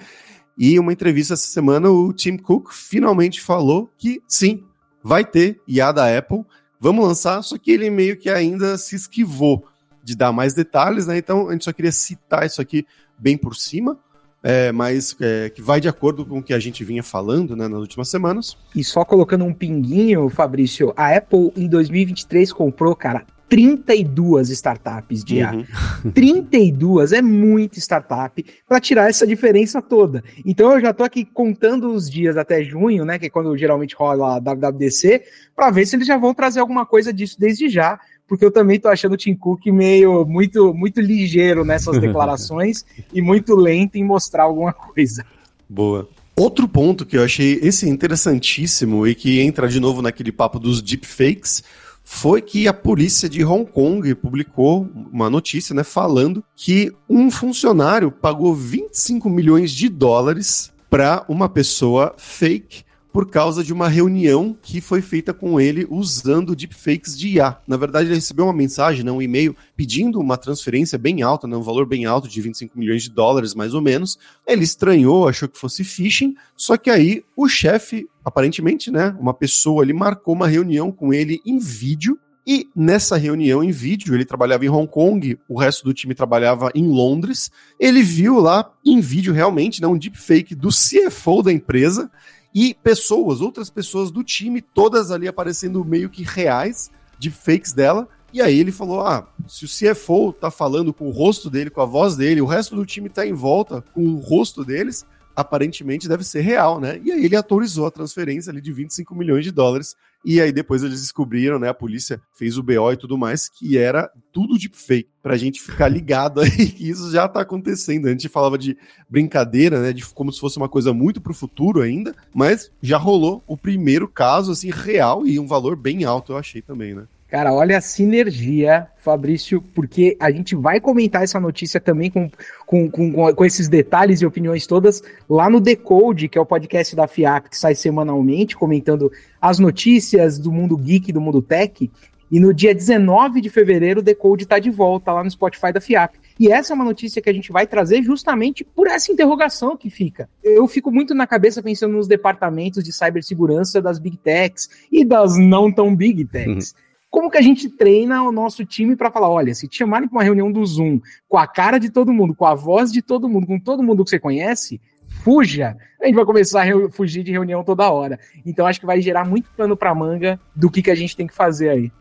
[0.59, 4.65] E uma entrevista essa semana, o Tim Cook finalmente falou que sim,
[5.05, 6.45] vai ter IA da Apple,
[6.81, 9.65] vamos lançar, só que ele meio que ainda se esquivou
[10.03, 11.17] de dar mais detalhes, né?
[11.17, 12.85] Então a gente só queria citar isso aqui
[13.17, 13.97] bem por cima
[14.43, 17.69] é, mas é, que vai de acordo com o que a gente vinha falando né,
[17.69, 18.57] nas últimas semanas.
[18.75, 25.39] E só colocando um pinguinho, Fabrício, a Apple em 2023 comprou, cara, 32 startups de
[25.39, 25.53] IA.
[25.53, 26.11] Uhum.
[26.13, 30.23] 32 é muita startup para tirar essa diferença toda.
[30.47, 33.97] Então eu já tô aqui contando os dias até junho, né, que é quando geralmente
[33.97, 35.25] rola a WWDC,
[35.55, 37.99] para ver se eles já vão trazer alguma coisa disso desde já,
[38.31, 43.21] porque eu também tô achando o Tim Cook meio muito, muito ligeiro nessas declarações e
[43.21, 45.27] muito lento em mostrar alguma coisa.
[45.69, 46.09] Boa.
[46.37, 50.81] Outro ponto que eu achei esse interessantíssimo e que entra de novo naquele papo dos
[50.81, 51.65] deepfakes
[52.05, 58.13] foi que a polícia de Hong Kong publicou uma notícia, né, falando que um funcionário
[58.13, 64.81] pagou 25 milhões de dólares para uma pessoa fake por causa de uma reunião que
[64.81, 67.59] foi feita com ele usando deepfakes de IA.
[67.67, 71.57] Na verdade, ele recebeu uma mensagem, né, um e-mail, pedindo uma transferência bem alta, né,
[71.57, 74.19] um valor bem alto, de 25 milhões de dólares, mais ou menos.
[74.47, 79.83] Ele estranhou, achou que fosse phishing, só que aí o chefe, aparentemente, né, uma pessoa
[79.83, 84.65] ali, marcou uma reunião com ele em vídeo, e nessa reunião em vídeo, ele trabalhava
[84.65, 87.51] em Hong Kong, o resto do time trabalhava em Londres.
[87.79, 92.11] Ele viu lá em vídeo realmente né, um deepfake do CFO da empresa
[92.55, 98.09] e pessoas, outras pessoas do time, todas ali aparecendo meio que reais, de fakes dela.
[98.33, 101.81] E aí ele falou: ah, se o CFO tá falando com o rosto dele, com
[101.81, 105.05] a voz dele, o resto do time tá em volta com o rosto deles,
[105.41, 107.01] aparentemente deve ser real, né?
[107.05, 109.95] E aí ele autorizou a transferência ali de 25 milhões de dólares.
[110.25, 111.69] E aí depois eles descobriram, né?
[111.69, 115.09] A polícia fez o BO e tudo mais, que era tudo de fake.
[115.23, 118.07] Pra gente ficar ligado aí que isso já tá acontecendo.
[118.07, 118.77] A gente falava de
[119.09, 119.93] brincadeira, né?
[119.93, 124.07] De como se fosse uma coisa muito pro futuro ainda, mas já rolou o primeiro
[124.09, 127.07] caso, assim, real e um valor bem alto, eu achei também, né?
[127.31, 132.29] Cara, olha a sinergia, Fabrício, porque a gente vai comentar essa notícia também com,
[132.67, 136.97] com, com, com esses detalhes e opiniões todas lá no Decode, que é o podcast
[136.97, 141.89] da FIAP, que sai semanalmente, comentando as notícias do mundo geek, do mundo tech.
[142.33, 145.81] E no dia 19 de fevereiro, o Decode está de volta lá no Spotify da
[145.81, 146.17] FIAP.
[146.39, 149.89] E essa é uma notícia que a gente vai trazer justamente por essa interrogação que
[149.89, 150.29] fica.
[150.43, 155.39] Eu fico muito na cabeça pensando nos departamentos de cibersegurança das big techs e das
[155.39, 156.73] não tão big techs.
[156.73, 160.09] Uhum como que a gente treina o nosso time para falar, olha, se te chamarem
[160.09, 163.03] para uma reunião do Zoom, com a cara de todo mundo, com a voz de
[163.03, 164.81] todo mundo, com todo mundo que você conhece,
[165.25, 165.77] fuja.
[166.01, 168.19] A gente vai começar a fugir de reunião toda hora.
[168.47, 171.27] Então acho que vai gerar muito plano para manga do que, que a gente tem
[171.27, 171.93] que fazer aí.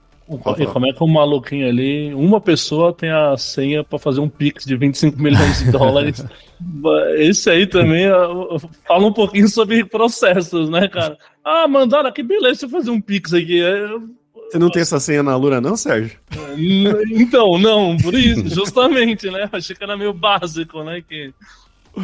[0.58, 4.30] E como é que um maluquinho ali, uma pessoa tem a senha para fazer um
[4.30, 6.24] pix de 25 milhões de dólares?
[7.18, 8.06] Esse aí também
[8.88, 11.18] fala um pouquinho sobre processos, né, cara?
[11.44, 13.60] Ah, mandaram aqui, beleza, deixa eu fazer um pix aqui.
[14.50, 16.20] Você não tem essa senha na Lura, não, Sérgio?
[17.12, 19.48] Então, não, por isso, justamente, né?
[19.52, 21.04] Achei que era meio básico, né?
[21.08, 21.32] Que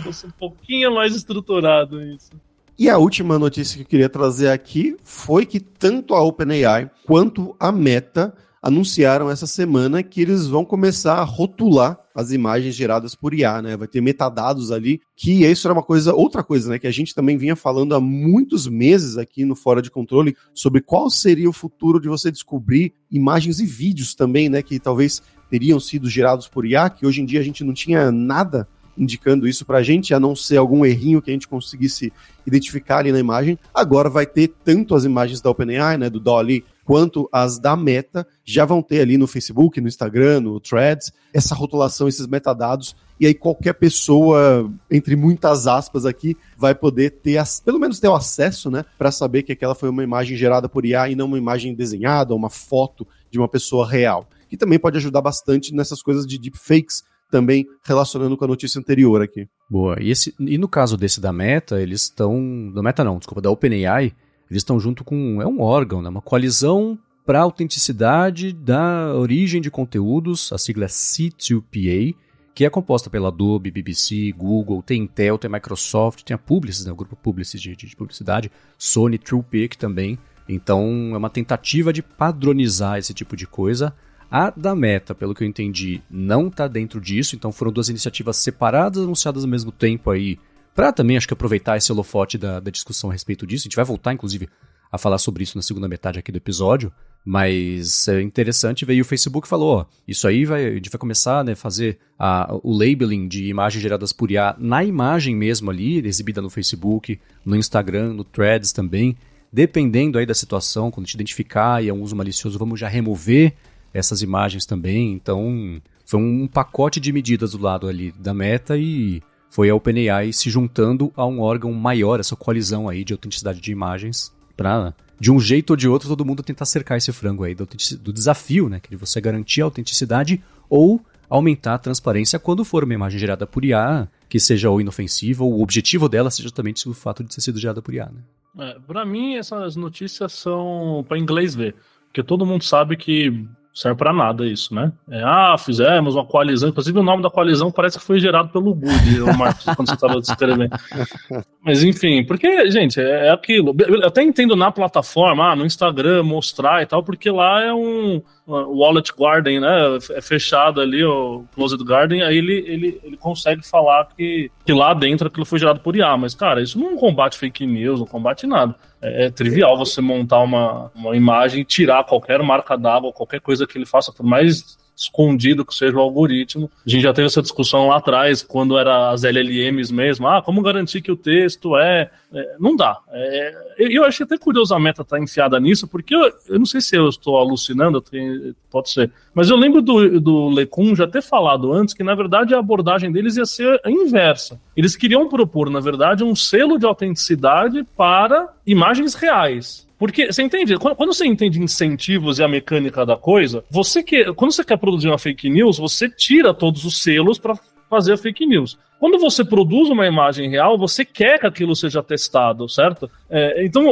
[0.04, 2.32] fosse um pouquinho mais estruturado isso.
[2.78, 7.56] E a última notícia que eu queria trazer aqui foi que tanto a OpenAI quanto
[7.60, 13.32] a Meta anunciaram essa semana que eles vão começar a rotular as imagens geradas por
[13.32, 13.78] IA, né?
[13.78, 16.80] Vai ter metadados ali, que isso era uma coisa, outra coisa, né?
[16.80, 20.82] Que a gente também vinha falando há muitos meses aqui no Fora de Controle sobre
[20.82, 24.64] qual seria o futuro de você descobrir imagens e vídeos também, né?
[24.64, 28.12] Que talvez teriam sido gerados por IA, que hoje em dia a gente não tinha
[28.12, 32.12] nada indicando isso para a gente, a não ser algum errinho que a gente conseguisse
[32.48, 33.60] identificar ali na imagem.
[33.72, 38.26] Agora vai ter tanto as imagens da OpenAI, né, do Dolly, quanto as da Meta,
[38.46, 43.26] já vão ter ali no Facebook, no Instagram, no Threads, essa rotulação, esses metadados, e
[43.26, 48.70] aí qualquer pessoa, entre muitas aspas aqui, vai poder ter, pelo menos ter o acesso,
[48.70, 51.74] né, para saber que aquela foi uma imagem gerada por IA e não uma imagem
[51.74, 54.30] desenhada, uma foto de uma pessoa real.
[54.48, 59.24] Que também pode ajudar bastante nessas coisas de deepfakes, também relacionando com a notícia anterior
[59.24, 59.48] aqui.
[59.68, 59.98] Boa.
[60.00, 62.72] E, esse, e no caso desse da Meta, eles estão.
[62.72, 64.14] Da Meta não, desculpa, da OpenAI,
[64.56, 65.42] eles estão junto com.
[65.42, 66.10] É um órgão, né?
[66.10, 72.16] uma coalizão para a autenticidade da origem de conteúdos, a sigla é C2PA,
[72.54, 76.92] que é composta pela Adobe, BBC, Google, tem Intel, tem Microsoft, tem a Publicis, né,
[76.92, 80.20] o grupo Publicis de, de publicidade, Sony, TruePic também.
[80.48, 83.94] Então é uma tentativa de padronizar esse tipo de coisa.
[84.30, 88.38] A da Meta, pelo que eu entendi, não está dentro disso, então foram duas iniciativas
[88.38, 90.38] separadas, anunciadas ao mesmo tempo aí,
[90.76, 93.64] para também acho que aproveitar esse holofote da, da discussão a respeito disso.
[93.64, 94.50] A gente vai voltar, inclusive,
[94.92, 96.92] a falar sobre isso na segunda metade aqui do episódio.
[97.24, 101.40] Mas é interessante ver o Facebook falou, ó, isso aí vai, a gente vai começar
[101.40, 106.06] a né, fazer a, o labeling de imagens geradas por IA na imagem mesmo ali,
[106.06, 109.18] exibida no Facebook, no Instagram, no Threads também.
[109.52, 112.88] Dependendo aí da situação, quando a gente identificar e é um uso malicioso, vamos já
[112.88, 113.54] remover
[113.94, 115.14] essas imagens também.
[115.14, 119.24] Então, foi um pacote de medidas do lado ali da meta e
[119.56, 123.72] foi a OpenAI se juntando a um órgão maior, essa coalizão aí de autenticidade de
[123.72, 127.56] imagens, para de um jeito ou de outro todo mundo tentar cercar esse frango aí
[127.56, 127.66] do,
[128.02, 132.84] do desafio, né, que de você garantir a autenticidade ou aumentar a transparência quando for
[132.84, 136.90] uma imagem gerada por IA, que seja ou inofensiva, ou o objetivo dela seja justamente
[136.90, 138.12] o fato de ter sido gerada por IA.
[138.12, 138.22] Né?
[138.60, 141.76] É, para mim, essas notícias são para inglês ver,
[142.08, 144.94] porque todo mundo sabe que serve para nada isso, né?
[145.12, 148.74] É, ah, fizemos uma coalizão, inclusive o nome da coalizão parece que foi gerado pelo
[148.74, 150.74] Good, o Marcos, quando você estava descrevendo.
[151.62, 153.76] Mas enfim, porque, gente, é, é aquilo.
[153.86, 158.22] Eu até entendo na plataforma, ah, no Instagram, mostrar e tal, porque lá é um
[158.48, 159.98] wallet garden, né?
[160.12, 164.94] É fechado ali, o closed garden, aí ele, ele, ele consegue falar que, que lá
[164.94, 166.16] dentro aquilo foi gerado por IA.
[166.18, 168.76] Mas, cara, isso não combate fake news, não combate nada.
[169.02, 173.78] É, é trivial você montar uma, uma imagem tirar qualquer marca d'água, qualquer coisa que
[173.78, 176.72] ele faça, por mais escondido que seja o algoritmo.
[176.86, 180.28] A gente já teve essa discussão lá atrás, quando era as LLMs mesmo.
[180.28, 182.10] Ah, como garantir que o texto é.
[182.34, 182.98] é não dá.
[183.12, 186.66] É, eu achei até curioso a meta estar tá enfiada nisso, porque eu, eu, não
[186.66, 189.12] sei se eu estou alucinando, tenho, pode ser.
[189.34, 193.12] Mas eu lembro do, do Lecun já ter falado antes que, na verdade, a abordagem
[193.12, 194.60] deles ia ser a inversa.
[194.78, 199.85] Eles queriam propor, na verdade, um selo de autenticidade para imagens reais.
[199.98, 200.78] Porque, você entende?
[200.78, 205.08] Quando, você entende incentivos e a mecânica da coisa, você que, quando você quer produzir
[205.08, 207.58] uma fake news, você tira todos os selos para
[207.90, 208.78] fazer a fake news.
[209.00, 213.10] Quando você produz uma imagem real, você quer que aquilo seja testado, certo?
[213.30, 213.86] É, então,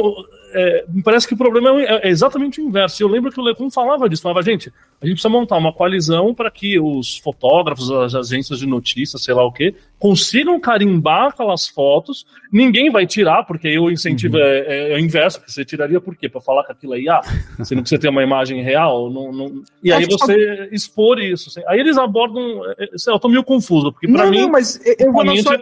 [0.54, 3.02] é, me parece que o problema é, é, exatamente o inverso.
[3.02, 6.32] Eu lembro que o Lecun falava disso, falava, gente, a gente precisa montar uma coalizão
[6.32, 11.66] para que os fotógrafos, as agências de notícias, sei lá o quê, consigam carimbar aquelas
[11.66, 14.42] fotos, ninguém vai tirar, porque aí o incentivo uhum.
[14.42, 16.28] é, é, é, o inverso, que você tiraria por quê?
[16.28, 17.20] Para falar que aquilo aí, ah,
[17.58, 19.62] você não precisa ter uma imagem real, não, não...
[19.82, 21.48] e aí você expor isso.
[21.48, 21.62] Assim.
[21.66, 25.24] Aí eles abordam, é, eu tô meio confuso, porque para mim, não, mas eu vou
[25.24, 25.60] na sua...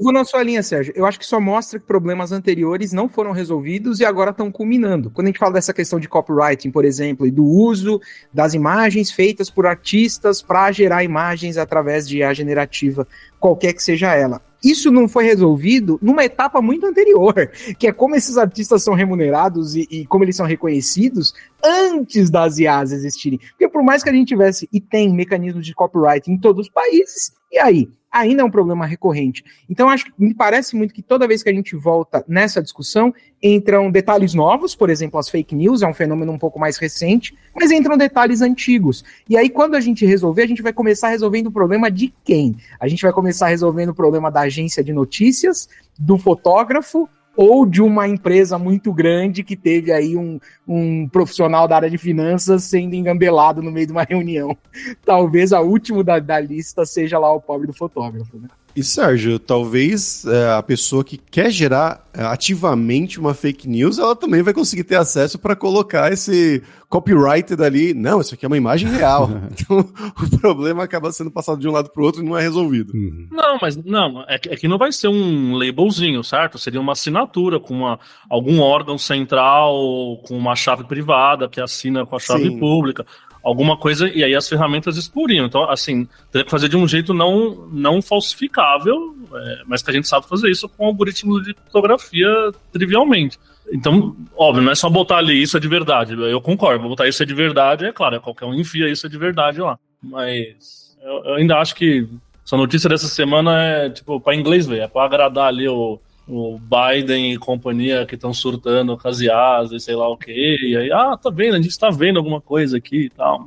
[0.00, 0.92] vou na sua linha, Sérgio.
[0.96, 5.10] Eu acho que só mostra que problemas anteriores não foram resolvidos e agora estão culminando.
[5.10, 8.00] Quando a gente fala dessa questão de copywriting, por exemplo, e do uso
[8.32, 13.06] das imagens feitas por artistas para gerar imagens através de IA generativa,
[13.38, 14.40] qualquer que seja ela.
[14.64, 19.76] Isso não foi resolvido numa etapa muito anterior, que é como esses artistas são remunerados
[19.76, 23.38] e, e como eles são reconhecidos antes das IAs existirem.
[23.50, 26.72] Porque por mais que a gente tivesse e tem mecanismos de copyright em todos os
[26.72, 27.88] países, e aí?
[28.14, 29.44] Ainda é um problema recorrente.
[29.68, 33.12] Então, acho que me parece muito que toda vez que a gente volta nessa discussão,
[33.42, 37.36] entram detalhes novos, por exemplo, as fake news, é um fenômeno um pouco mais recente,
[37.54, 39.04] mas entram detalhes antigos.
[39.28, 42.56] E aí, quando a gente resolver, a gente vai começar resolvendo o problema de quem?
[42.78, 47.82] A gente vai começar resolvendo o problema da agência de notícias, do fotógrafo, ou de
[47.82, 52.94] uma empresa muito grande que teve aí um, um profissional da área de finanças sendo
[52.94, 54.56] engambelado no meio de uma reunião.
[55.04, 58.48] Talvez a última da, da lista seja lá o pobre do fotógrafo, né?
[58.76, 64.16] E Sérgio, talvez é, a pessoa que quer gerar é, ativamente uma fake news, ela
[64.16, 67.94] também vai conseguir ter acesso para colocar esse copyright dali.
[67.94, 69.30] Não, isso aqui é uma imagem real.
[69.50, 72.42] então o problema acaba sendo passado de um lado para o outro e não é
[72.42, 72.92] resolvido.
[72.92, 73.28] Uhum.
[73.30, 76.58] Não, mas não, é que, é que, não vai ser um labelzinho, certo?
[76.58, 82.16] Seria uma assinatura com uma, algum órgão central, com uma chave privada que assina com
[82.16, 82.58] a chave Sim.
[82.58, 83.06] pública
[83.44, 85.44] alguma coisa, e aí as ferramentas exploriam.
[85.44, 89.92] Então, assim, teria que fazer de um jeito não, não falsificável, é, mas que a
[89.92, 92.28] gente sabe fazer isso com algoritmos de criptografia
[92.72, 93.38] trivialmente.
[93.70, 96.14] Então, óbvio, não é só botar ali isso é de verdade.
[96.14, 99.18] Eu concordo, botar isso é de verdade, é claro, qualquer um enfia isso é de
[99.18, 99.78] verdade lá.
[100.02, 102.08] Mas eu, eu ainda acho que
[102.44, 106.58] essa notícia dessa semana é, tipo, para inglês ver, é para agradar ali o o
[106.58, 110.32] Biden e companhia que estão surtando com as IAs e sei lá o que.
[110.32, 113.46] E aí, ah, tá vendo, a gente está vendo alguma coisa aqui e tal.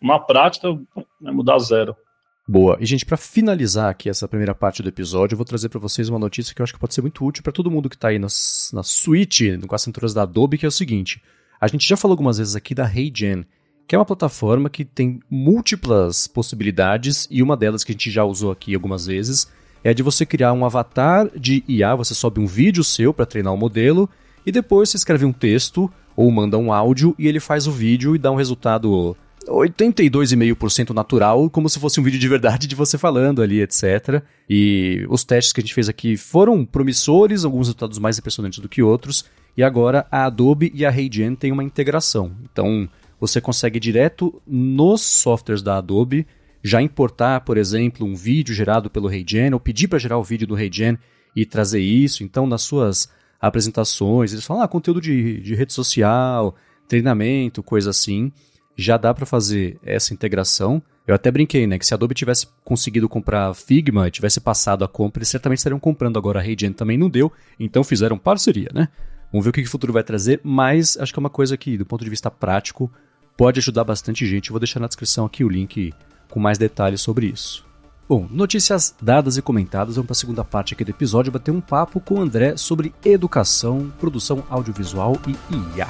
[0.00, 0.68] Uma prática
[1.20, 1.96] vai mudar zero.
[2.46, 2.76] Boa.
[2.80, 6.08] E, gente, para finalizar aqui essa primeira parte do episódio, eu vou trazer para vocês
[6.08, 8.08] uma notícia que eu acho que pode ser muito útil para todo mundo que está
[8.08, 11.22] aí nas, na suite, com as cinturas da Adobe, que é o seguinte.
[11.60, 13.46] A gente já falou algumas vezes aqui da HeyGen,
[13.86, 18.24] que é uma plataforma que tem múltiplas possibilidades, e uma delas que a gente já
[18.24, 19.48] usou aqui algumas vezes,
[19.84, 23.52] é de você criar um avatar de IA, você sobe um vídeo seu para treinar
[23.52, 24.08] o um modelo
[24.46, 28.14] e depois você escreve um texto ou manda um áudio e ele faz o vídeo
[28.14, 29.16] e dá um resultado
[29.46, 34.22] 82,5% natural, como se fosse um vídeo de verdade de você falando ali, etc.
[34.48, 38.68] E os testes que a gente fez aqui foram promissores, alguns resultados mais impressionantes do
[38.68, 39.24] que outros,
[39.56, 42.32] e agora a Adobe e a HeyGen têm uma integração.
[42.50, 42.88] Então,
[43.20, 46.26] você consegue direto nos softwares da Adobe
[46.62, 50.46] já importar, por exemplo, um vídeo gerado pelo RayGen, ou pedir para gerar o vídeo
[50.46, 50.96] do RayGen
[51.34, 52.22] e trazer isso.
[52.22, 56.54] Então, nas suas apresentações, eles falam, ah, conteúdo de, de rede social,
[56.86, 58.30] treinamento, coisa assim.
[58.76, 60.80] Já dá para fazer essa integração.
[61.06, 64.84] Eu até brinquei, né, que se a Adobe tivesse conseguido comprar Figma e tivesse passado
[64.84, 68.68] a compra, eles certamente estariam comprando agora a RayGen também não deu, então fizeram parceria,
[68.72, 68.88] né?
[69.32, 71.76] Vamos ver o que o futuro vai trazer, mas acho que é uma coisa que,
[71.76, 72.92] do ponto de vista prático,
[73.36, 74.50] pode ajudar bastante gente.
[74.50, 75.92] Eu vou deixar na descrição aqui o link
[76.32, 77.62] com mais detalhes sobre isso.
[78.08, 81.60] Bom, notícias dadas e comentadas, vamos para a segunda parte aqui do episódio, bater um
[81.60, 85.88] papo com o André sobre educação, produção audiovisual e IA.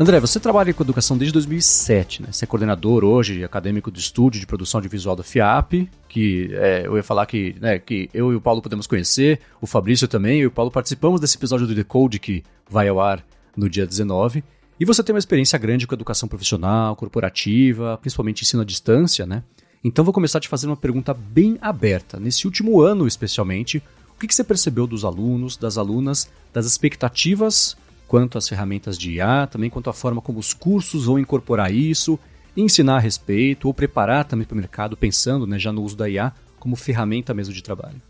[0.00, 2.28] André, você trabalha com educação desde 2007, né?
[2.30, 6.96] Você é coordenador hoje, acadêmico do estúdio de produção audiovisual da FIAP, que é, eu
[6.96, 10.44] ia falar que, né, que eu e o Paulo podemos conhecer, o Fabrício também, eu
[10.44, 13.24] e o Paulo participamos desse episódio do Decode que vai ao ar
[13.56, 14.44] no dia 19.
[14.78, 19.42] E você tem uma experiência grande com educação profissional, corporativa, principalmente ensino à distância, né?
[19.82, 22.20] Então vou começar te fazer uma pergunta bem aberta.
[22.20, 23.82] Nesse último ano, especialmente,
[24.14, 27.76] o que, que você percebeu dos alunos, das alunas, das expectativas
[28.08, 32.18] quanto às ferramentas de IA, também quanto à forma como os cursos vão incorporar isso,
[32.56, 36.08] ensinar a respeito ou preparar também para o mercado, pensando né, já no uso da
[36.08, 38.00] IA como ferramenta mesmo de trabalho?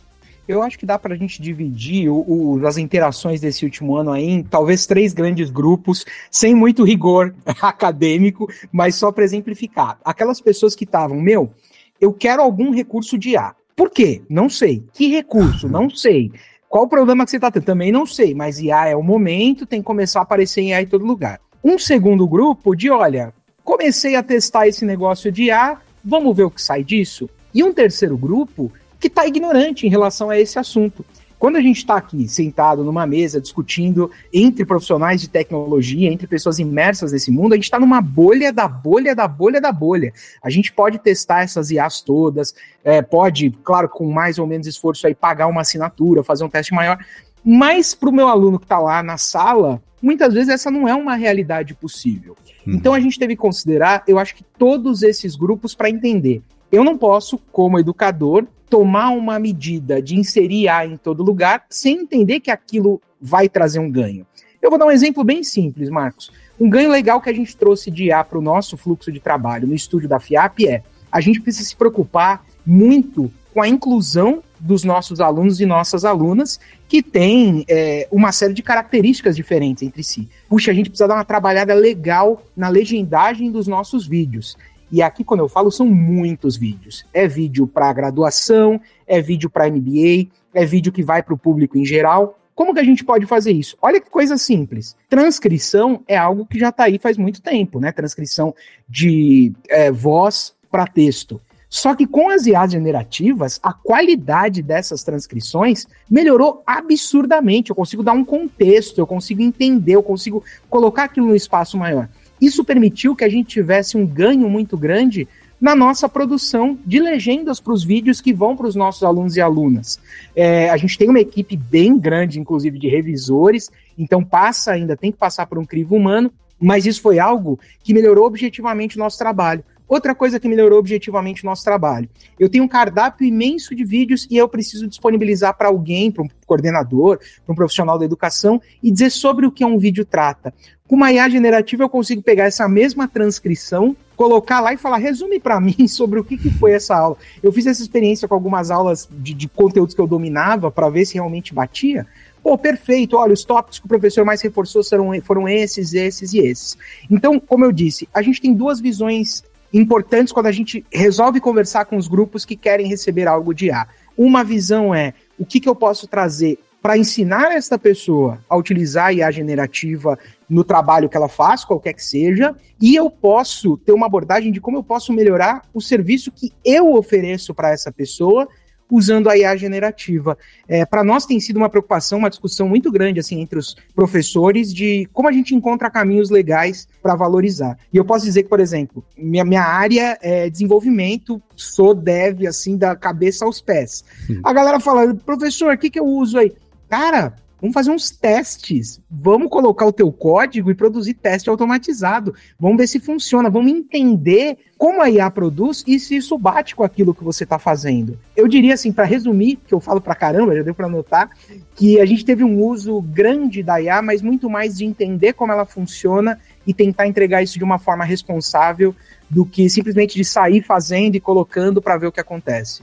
[0.46, 4.12] Eu acho que dá para a gente dividir o, o, as interações desse último ano
[4.12, 9.98] aí em talvez três grandes grupos, sem muito rigor acadêmico, mas só para exemplificar.
[10.02, 11.52] Aquelas pessoas que estavam, meu,
[12.00, 13.54] eu quero algum recurso de IA.
[13.76, 14.22] Por quê?
[14.28, 14.82] Não sei.
[14.94, 15.68] Que recurso?
[15.68, 16.32] Não sei.
[16.68, 17.64] Qual o problema que você está tendo?
[17.64, 20.82] Também não sei, mas IA é o momento, tem que começar a aparecer em IA
[20.82, 21.40] em todo lugar.
[21.64, 23.32] Um segundo grupo de, olha,
[23.64, 27.28] comecei a testar esse negócio de IA, vamos ver o que sai disso.
[27.54, 31.04] E um terceiro grupo que está ignorante em relação a esse assunto.
[31.38, 36.58] Quando a gente está aqui sentado numa mesa discutindo entre profissionais de tecnologia, entre pessoas
[36.58, 40.12] imersas nesse mundo, a gente está numa bolha da bolha da bolha da bolha.
[40.42, 45.06] A gente pode testar essas IAs todas, é, pode, claro, com mais ou menos esforço
[45.06, 46.98] aí, pagar uma assinatura, fazer um teste maior.
[47.44, 50.94] Mas para o meu aluno que está lá na sala, muitas vezes essa não é
[50.94, 52.36] uma realidade possível.
[52.66, 52.74] Uhum.
[52.74, 56.42] Então a gente teve que considerar, eu acho que todos esses grupos para entender.
[56.70, 62.00] Eu não posso, como educador, tomar uma medida de inserir A em todo lugar sem
[62.00, 64.26] entender que aquilo vai trazer um ganho.
[64.60, 66.30] Eu vou dar um exemplo bem simples, Marcos.
[66.60, 69.66] Um ganho legal que a gente trouxe de A para o nosso fluxo de trabalho
[69.66, 74.84] no estúdio da FIAP é a gente precisa se preocupar muito com a inclusão dos
[74.84, 80.28] nossos alunos e nossas alunas, que têm é, uma série de características diferentes entre si.
[80.48, 84.56] Puxa, a gente precisa dar uma trabalhada legal na legendagem dos nossos vídeos.
[84.90, 87.04] E aqui, quando eu falo, são muitos vídeos.
[87.12, 91.76] É vídeo para graduação, é vídeo para MBA, é vídeo que vai para o público
[91.76, 92.38] em geral.
[92.54, 93.76] Como que a gente pode fazer isso?
[93.80, 94.96] Olha que coisa simples.
[95.08, 97.92] Transcrição é algo que já está aí faz muito tempo, né?
[97.92, 98.54] Transcrição
[98.88, 101.40] de é, voz para texto.
[101.70, 107.70] Só que com as IAs generativas, a qualidade dessas transcrições melhorou absurdamente.
[107.70, 112.08] Eu consigo dar um contexto, eu consigo entender, eu consigo colocar aquilo no espaço maior.
[112.40, 115.26] Isso permitiu que a gente tivesse um ganho muito grande
[115.60, 119.40] na nossa produção de legendas para os vídeos que vão para os nossos alunos e
[119.40, 120.00] alunas.
[120.34, 125.10] É, a gente tem uma equipe bem grande, inclusive, de revisores, então passa ainda, tem
[125.10, 129.18] que passar por um crivo humano, mas isso foi algo que melhorou objetivamente o nosso
[129.18, 129.64] trabalho.
[129.88, 132.10] Outra coisa que melhorou objetivamente o nosso trabalho.
[132.38, 136.28] Eu tenho um cardápio imenso de vídeos e eu preciso disponibilizar para alguém, para um
[136.46, 140.52] coordenador, para um profissional da educação e dizer sobre o que um vídeo trata.
[140.88, 145.38] Com uma IA generativa eu consigo pegar essa mesma transcrição, colocar lá e falar, resume
[145.38, 147.18] para mim sobre o que, que foi essa aula.
[147.42, 151.04] Eu fiz essa experiência com algumas aulas de, de conteúdos que eu dominava para ver
[151.04, 152.06] se realmente batia.
[152.42, 154.82] Pô, perfeito, olha, os tópicos que o professor mais reforçou
[155.22, 156.78] foram, esses, esses e esses.
[157.10, 161.84] Então, como eu disse, a gente tem duas visões importantes quando a gente resolve conversar
[161.84, 163.86] com os grupos que querem receber algo de A.
[164.16, 169.06] Uma visão é o que, que eu posso trazer para ensinar esta pessoa a utilizar
[169.06, 173.92] a IA generativa no trabalho que ela faz, qualquer que seja, e eu posso ter
[173.92, 178.48] uma abordagem de como eu posso melhorar o serviço que eu ofereço para essa pessoa
[178.90, 180.36] usando a IA generativa.
[180.66, 184.72] É, Para nós tem sido uma preocupação, uma discussão muito grande assim entre os professores
[184.72, 187.76] de como a gente encontra caminhos legais para valorizar.
[187.92, 192.76] E eu posso dizer que, por exemplo, minha, minha área é desenvolvimento, sou dev assim
[192.76, 194.04] da cabeça aos pés.
[194.42, 196.52] A galera fala, professor, o que, que eu uso aí?
[196.88, 199.00] Cara, Vamos fazer uns testes.
[199.10, 202.32] Vamos colocar o teu código e produzir teste automatizado.
[202.58, 203.50] Vamos ver se funciona.
[203.50, 207.58] Vamos entender como a IA produz e se isso bate com aquilo que você está
[207.58, 208.16] fazendo.
[208.36, 211.30] Eu diria assim, para resumir, que eu falo para caramba, já deu para notar,
[211.74, 215.50] que a gente teve um uso grande da IA, mas muito mais de entender como
[215.50, 218.94] ela funciona e tentar entregar isso de uma forma responsável
[219.28, 222.82] do que simplesmente de sair fazendo e colocando para ver o que acontece.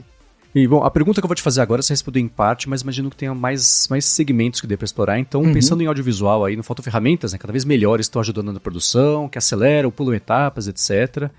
[0.56, 2.80] E, bom, a pergunta que eu vou te fazer agora você respondeu em parte, mas
[2.80, 5.18] imagino que tenha mais, mais segmentos que dê para explorar.
[5.18, 5.52] Então, uhum.
[5.52, 7.38] pensando em audiovisual aí, não faltam ferramentas, né?
[7.38, 11.30] Cada vez melhores estão ajudando na produção, que aceleram, pulam etapas, etc.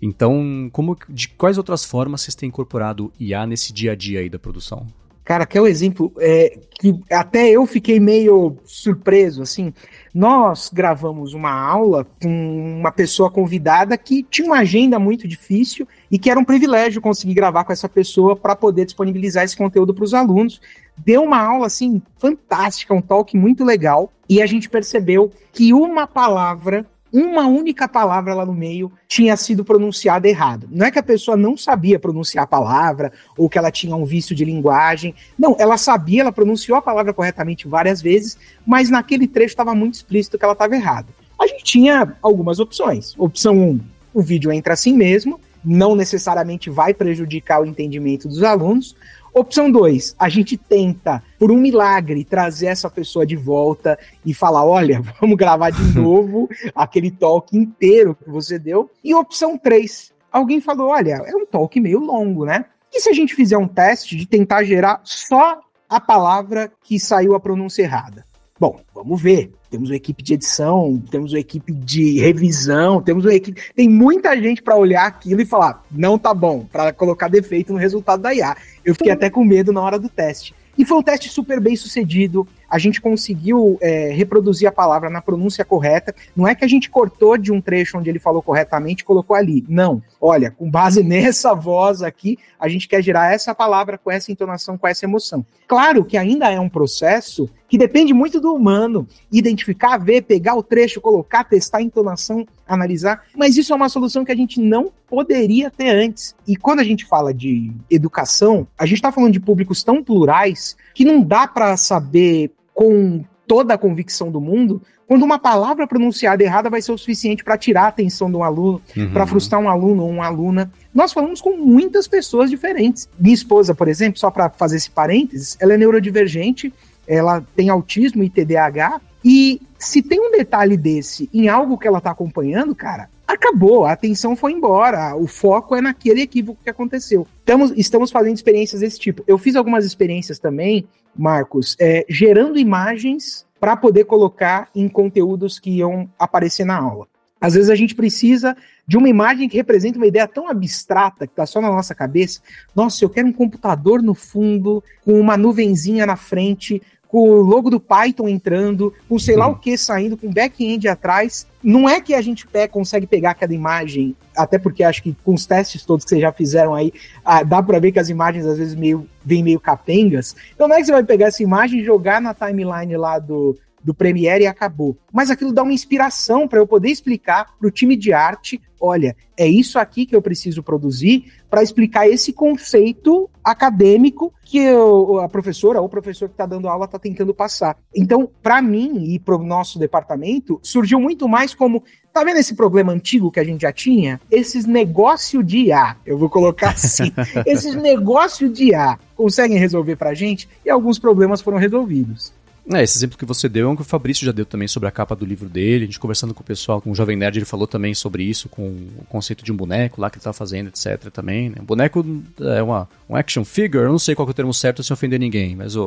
[0.00, 4.30] Então, como, de quais outras formas vocês têm incorporado IA nesse dia a dia aí
[4.30, 4.86] da produção?
[5.22, 9.74] Cara, que é um exemplo é, que até eu fiquei meio surpreso, assim.
[10.14, 16.18] Nós gravamos uma aula com uma pessoa convidada que tinha uma agenda muito difícil e
[16.18, 20.04] que era um privilégio conseguir gravar com essa pessoa para poder disponibilizar esse conteúdo para
[20.04, 20.60] os alunos.
[20.98, 26.06] Deu uma aula assim fantástica, um talk muito legal, e a gente percebeu que uma
[26.06, 30.66] palavra uma única palavra lá no meio tinha sido pronunciada errado.
[30.70, 34.04] Não é que a pessoa não sabia pronunciar a palavra ou que ela tinha um
[34.04, 35.14] vício de linguagem.
[35.38, 39.94] Não, ela sabia, ela pronunciou a palavra corretamente várias vezes, mas naquele trecho estava muito
[39.94, 41.08] explícito que ela estava errada.
[41.38, 43.14] A gente tinha algumas opções.
[43.18, 43.80] Opção 1, um,
[44.14, 48.96] o vídeo entra assim mesmo, não necessariamente vai prejudicar o entendimento dos alunos.
[49.34, 54.64] Opção 2, a gente tenta, por um milagre, trazer essa pessoa de volta e falar:
[54.64, 58.90] olha, vamos gravar de novo aquele talk inteiro que você deu.
[59.02, 62.66] E opção 3, alguém falou: olha, é um talk meio longo, né?
[62.92, 67.34] E se a gente fizer um teste de tentar gerar só a palavra que saiu
[67.34, 68.24] a pronúncia errada?
[68.62, 69.50] Bom, vamos ver.
[69.68, 73.60] Temos uma equipe de edição, temos uma equipe de revisão, temos uma equipe.
[73.74, 77.78] Tem muita gente para olhar aquilo e falar, não tá bom, para colocar defeito no
[77.80, 78.56] resultado da IA.
[78.84, 80.54] Eu fiquei até com medo na hora do teste.
[80.78, 82.46] E foi um teste super bem sucedido.
[82.72, 86.14] A gente conseguiu é, reproduzir a palavra na pronúncia correta.
[86.34, 89.36] Não é que a gente cortou de um trecho onde ele falou corretamente e colocou
[89.36, 89.62] ali.
[89.68, 90.02] Não.
[90.18, 94.78] Olha, com base nessa voz aqui, a gente quer gerar essa palavra com essa entonação,
[94.78, 95.44] com essa emoção.
[95.68, 100.62] Claro que ainda é um processo que depende muito do humano identificar, ver, pegar o
[100.62, 103.24] trecho, colocar, testar a entonação, analisar.
[103.36, 106.34] Mas isso é uma solução que a gente não poderia ter antes.
[106.48, 110.74] E quando a gente fala de educação, a gente está falando de públicos tão plurais
[110.94, 114.80] que não dá para saber com toda a convicção do mundo
[115.12, 118.42] quando uma palavra pronunciada errada vai ser o suficiente para tirar a atenção de um
[118.42, 119.12] aluno, uhum.
[119.12, 120.72] para frustrar um aluno ou uma aluna.
[120.94, 123.06] Nós falamos com muitas pessoas diferentes.
[123.18, 126.72] Minha esposa, por exemplo, só para fazer esse parênteses, ela é neurodivergente,
[127.06, 131.98] ela tem autismo e TDAH, e se tem um detalhe desse em algo que ela
[131.98, 137.26] está acompanhando, cara, acabou, a atenção foi embora, o foco é naquele equívoco que aconteceu.
[137.40, 139.24] Estamos, estamos fazendo experiências desse tipo.
[139.26, 140.86] Eu fiz algumas experiências também,
[141.16, 147.06] Marcos, é, gerando imagens para poder colocar em conteúdos que iam aparecer na aula.
[147.40, 148.56] Às vezes a gente precisa
[148.86, 152.40] de uma imagem que representa uma ideia tão abstrata que está só na nossa cabeça.
[152.74, 157.68] Nossa, eu quero um computador no fundo, com uma nuvenzinha na frente, com o logo
[157.68, 161.46] do Python entrando, com sei lá o que saindo, com back-end atrás.
[161.62, 165.34] Não é que a gente pé, consegue pegar aquela imagem, até porque acho que com
[165.34, 166.90] os testes todos que vocês já fizeram aí,
[167.22, 170.34] ah, dá para ver que as imagens às vezes meio, vêm meio capengas.
[170.54, 173.58] Então não é que você vai pegar essa imagem e jogar na timeline lá do,
[173.82, 174.96] do Premiere e acabou.
[175.12, 179.16] Mas aquilo dá uma inspiração para eu poder explicar para o time de arte: olha,
[179.36, 185.28] é isso aqui que eu preciso produzir para explicar esse conceito acadêmico que eu, a
[185.28, 187.76] professora ou o professor que está dando aula está tentando passar.
[187.94, 192.54] Então, para mim e para o nosso departamento, surgiu muito mais como Tá vendo esse
[192.54, 194.20] problema antigo que a gente já tinha?
[194.30, 197.10] Esses negócios de IA, eu vou colocar assim,
[197.46, 202.34] esses negócios de IA conseguem resolver pra gente e alguns problemas foram resolvidos.
[202.70, 204.88] É, esse exemplo que você deu é um que o Fabrício já deu também sobre
[204.88, 205.84] a capa do livro dele.
[205.84, 208.48] A gente conversando com o pessoal, com o Jovem Nerd, ele falou também sobre isso,
[208.48, 211.10] com o conceito de um boneco lá que ele tá fazendo, etc.
[211.10, 211.50] também.
[211.50, 211.56] Né?
[211.62, 212.04] boneco
[212.40, 215.18] é uma, um action figure, eu não sei qual é o termo certo sem ofender
[215.18, 215.86] ninguém, mas o,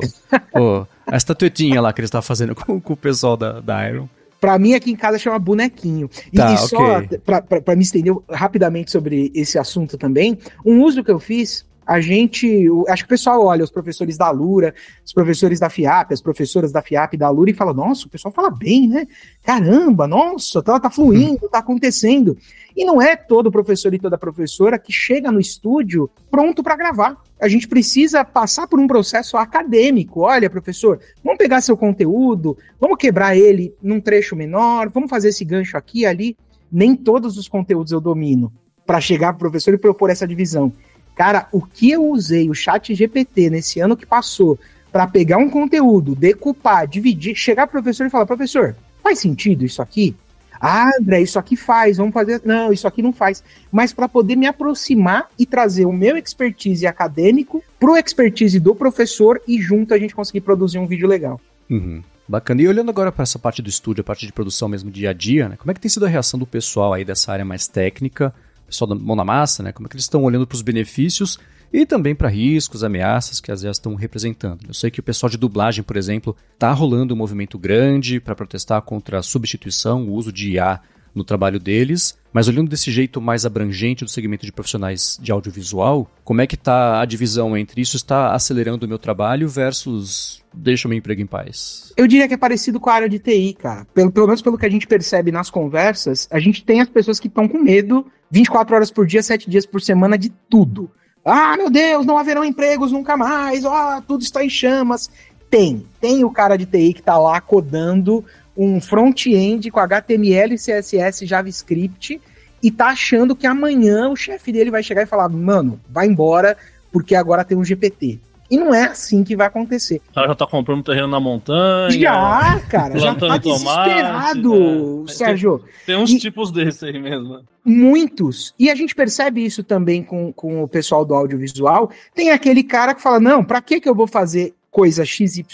[0.54, 4.10] o, a estatuetinha lá que ele está fazendo com, com, o pessoal da, da Iron.
[4.42, 6.10] Pra mim, aqui em casa chama bonequinho.
[6.32, 7.18] E, tá, e só, okay.
[7.20, 11.66] pra, pra, pra me estender rapidamente sobre esse assunto também, um uso que eu fiz
[11.86, 14.74] a gente, acho que o pessoal olha os professores da Lura,
[15.06, 18.10] os professores da FIAP, as professoras da FIAP e da Lura e fala: nossa, o
[18.10, 19.08] pessoal fala bem, né?
[19.44, 22.38] Caramba, nossa, tá, tá fluindo, tá acontecendo.
[22.76, 27.18] E não é todo professor e toda professora que chega no estúdio pronto para gravar.
[27.40, 30.22] A gente precisa passar por um processo acadêmico.
[30.22, 35.46] Olha, professor, vamos pegar seu conteúdo, vamos quebrar ele num trecho menor, vamos fazer esse
[35.46, 36.36] gancho aqui ali.
[36.72, 38.52] Nem todos os conteúdos eu domino
[38.86, 40.72] para chegar para o professor e propor essa divisão.
[41.16, 44.60] Cara, o que eu usei o chat GPT nesse ano que passou
[44.92, 49.82] para pegar um conteúdo, decupar, dividir, chegar pro professor e falar, professor, faz sentido isso
[49.82, 50.16] aqui?
[50.60, 52.42] Ah, André, isso aqui faz, vamos fazer.
[52.44, 53.44] Não, isso aqui não faz.
[53.72, 59.42] Mas para poder me aproximar e trazer o meu expertise acadêmico pro expertise do professor
[59.48, 61.40] e junto a gente conseguir produzir um vídeo legal.
[61.70, 62.02] Uhum.
[62.28, 62.62] Bacana.
[62.62, 65.14] E olhando agora para essa parte do estúdio, a parte de produção mesmo dia a
[65.14, 65.56] dia, né?
[65.58, 68.34] Como é que tem sido a reação do pessoal aí dessa área mais técnica
[68.66, 69.72] pessoal da mão na massa, né?
[69.72, 71.40] Como é que eles estão olhando para os benefícios
[71.74, 74.66] e também para riscos, ameaças que as IAs estão representando.
[74.68, 78.36] Eu sei que o pessoal de dublagem, por exemplo, está rolando um movimento grande para
[78.36, 80.80] protestar contra a substituição, o uso de IA
[81.14, 86.12] no trabalho deles, mas olhando desse jeito mais abrangente do segmento de profissionais de audiovisual,
[86.26, 90.88] como é que está a divisão entre isso está acelerando o meu trabalho versus deixa
[90.88, 91.94] o meu emprego em paz?
[91.96, 93.86] Eu diria que é parecido com a área de TI, cara.
[93.94, 97.20] Pelo, pelo menos pelo que a gente percebe nas conversas, a gente tem as pessoas
[97.20, 100.90] que estão com medo 24 horas por dia, 7 dias por semana de tudo.
[101.24, 105.10] Ah, meu Deus, não haverão empregos nunca mais, ah, tudo está em chamas.
[105.50, 108.24] Tem, tem o cara de TI que está lá codando
[108.58, 112.22] um front-end com HTML, CSS, JavaScript
[112.62, 116.58] e tá achando que amanhã o chefe dele vai chegar e falar: mano, vai embora
[116.92, 118.20] porque agora tem um GPT.
[118.50, 120.02] E não é assim que vai acontecer.
[120.12, 121.90] O cara já tá comprando terreno na montanha.
[121.92, 125.14] Já, cara, já tá desesperado, tomate, é.
[125.14, 125.60] Sérgio.
[125.86, 127.42] Tem, tem uns e, tipos desse aí mesmo.
[127.64, 128.54] Muitos.
[128.60, 131.90] E a gente percebe isso também com, com o pessoal do audiovisual.
[132.14, 135.46] Tem aquele cara que fala: não, pra que, que eu vou fazer coisa XYZ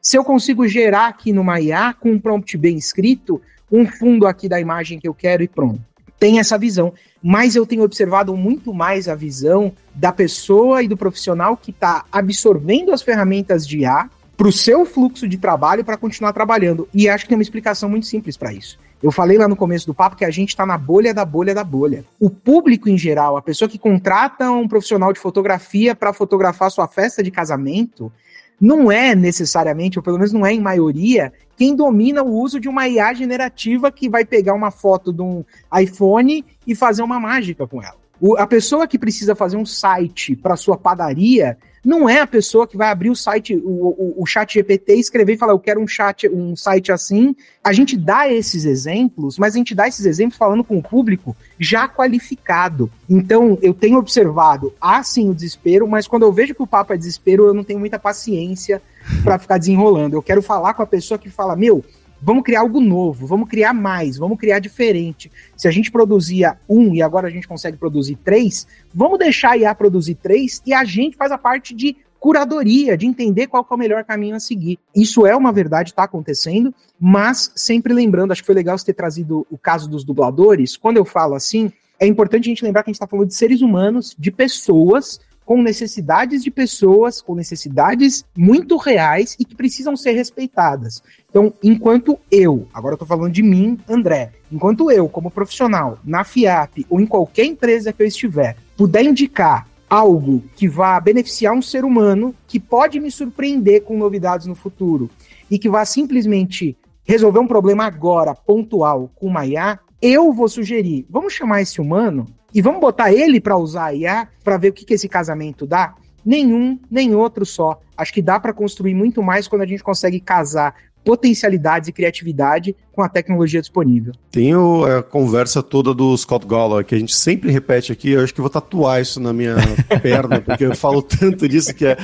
[0.00, 3.40] se eu consigo gerar aqui numa IA com um prompt bem escrito,
[3.70, 5.87] um fundo aqui da imagem que eu quero e pronto
[6.18, 6.92] tem essa visão.
[7.22, 12.04] Mas eu tenho observado muito mais a visão da pessoa e do profissional que está
[12.12, 16.88] absorvendo as ferramentas de IA para o seu fluxo de trabalho para continuar trabalhando.
[16.94, 18.78] E acho que tem uma explicação muito simples para isso.
[19.02, 21.54] Eu falei lá no começo do papo que a gente está na bolha da bolha
[21.54, 22.04] da bolha.
[22.18, 26.88] O público em geral, a pessoa que contrata um profissional de fotografia para fotografar sua
[26.88, 28.12] festa de casamento,
[28.60, 32.68] não é necessariamente, ou pelo menos não é em maioria, quem domina o uso de
[32.68, 35.44] uma IA generativa que vai pegar uma foto de um
[35.80, 37.96] iPhone e fazer uma mágica com ela.
[38.20, 41.56] O, a pessoa que precisa fazer um site para sua padaria
[41.88, 45.32] não é a pessoa que vai abrir o site, o, o, o chat GPT escrever
[45.32, 47.34] e falar, eu quero um chat, um site assim.
[47.64, 51.34] A gente dá esses exemplos, mas a gente dá esses exemplos falando com o público
[51.58, 52.90] já qualificado.
[53.08, 56.92] Então, eu tenho observado, há sim o desespero, mas quando eu vejo que o papo
[56.92, 58.82] é desespero, eu não tenho muita paciência
[59.24, 60.14] para ficar desenrolando.
[60.14, 61.82] Eu quero falar com a pessoa que fala, meu,
[62.20, 65.30] Vamos criar algo novo, vamos criar mais, vamos criar diferente.
[65.56, 69.56] Se a gente produzia um e agora a gente consegue produzir três, vamos deixar a
[69.56, 73.74] IA produzir três e a gente faz a parte de curadoria, de entender qual é
[73.74, 74.78] o melhor caminho a seguir.
[74.94, 78.94] Isso é uma verdade, está acontecendo, mas sempre lembrando, acho que foi legal você ter
[78.94, 80.76] trazido o caso dos dubladores.
[80.76, 83.34] Quando eu falo assim, é importante a gente lembrar que a gente está falando de
[83.34, 89.96] seres humanos, de pessoas com necessidades de pessoas, com necessidades muito reais e que precisam
[89.96, 91.02] ser respeitadas.
[91.30, 96.22] Então, enquanto eu, agora eu tô falando de mim, André, enquanto eu, como profissional, na
[96.22, 101.62] FIAP ou em qualquer empresa que eu estiver, puder indicar algo que vá beneficiar um
[101.62, 105.08] ser humano, que pode me surpreender com novidades no futuro
[105.50, 111.06] e que vá simplesmente resolver um problema agora, pontual, com uma IA, eu vou sugerir,
[111.08, 114.72] vamos chamar esse humano e vamos botar ele para usar a IA para ver o
[114.72, 115.94] que, que esse casamento dá?
[116.24, 117.80] Nenhum, nem outro só.
[117.96, 120.74] Acho que dá para construir muito mais quando a gente consegue casar
[121.04, 124.12] potencialidades e criatividade com a tecnologia disponível.
[124.30, 128.34] Tem a conversa toda do Scott Goller, que a gente sempre repete aqui, eu acho
[128.34, 129.56] que vou tatuar isso na minha
[130.02, 131.96] perna, porque eu falo tanto disso que é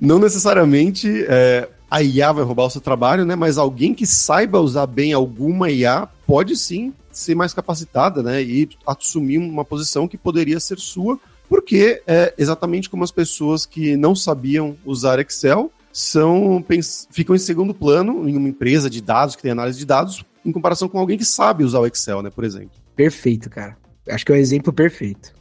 [0.00, 3.36] não necessariamente é, a IA vai roubar o seu trabalho, né?
[3.36, 8.42] Mas alguém que saiba usar bem alguma IA pode sim ser mais capacitada, né?
[8.42, 13.96] E assumir uma posição que poderia ser sua, porque é exatamente como as pessoas que
[13.96, 16.64] não sabiam usar Excel são
[17.10, 20.50] ficam em segundo plano em uma empresa de dados que tem análise de dados, em
[20.50, 22.72] comparação com alguém que sabe usar o Excel, né, por exemplo.
[22.96, 23.76] Perfeito, cara.
[24.08, 25.34] Acho que é o exemplo perfeito.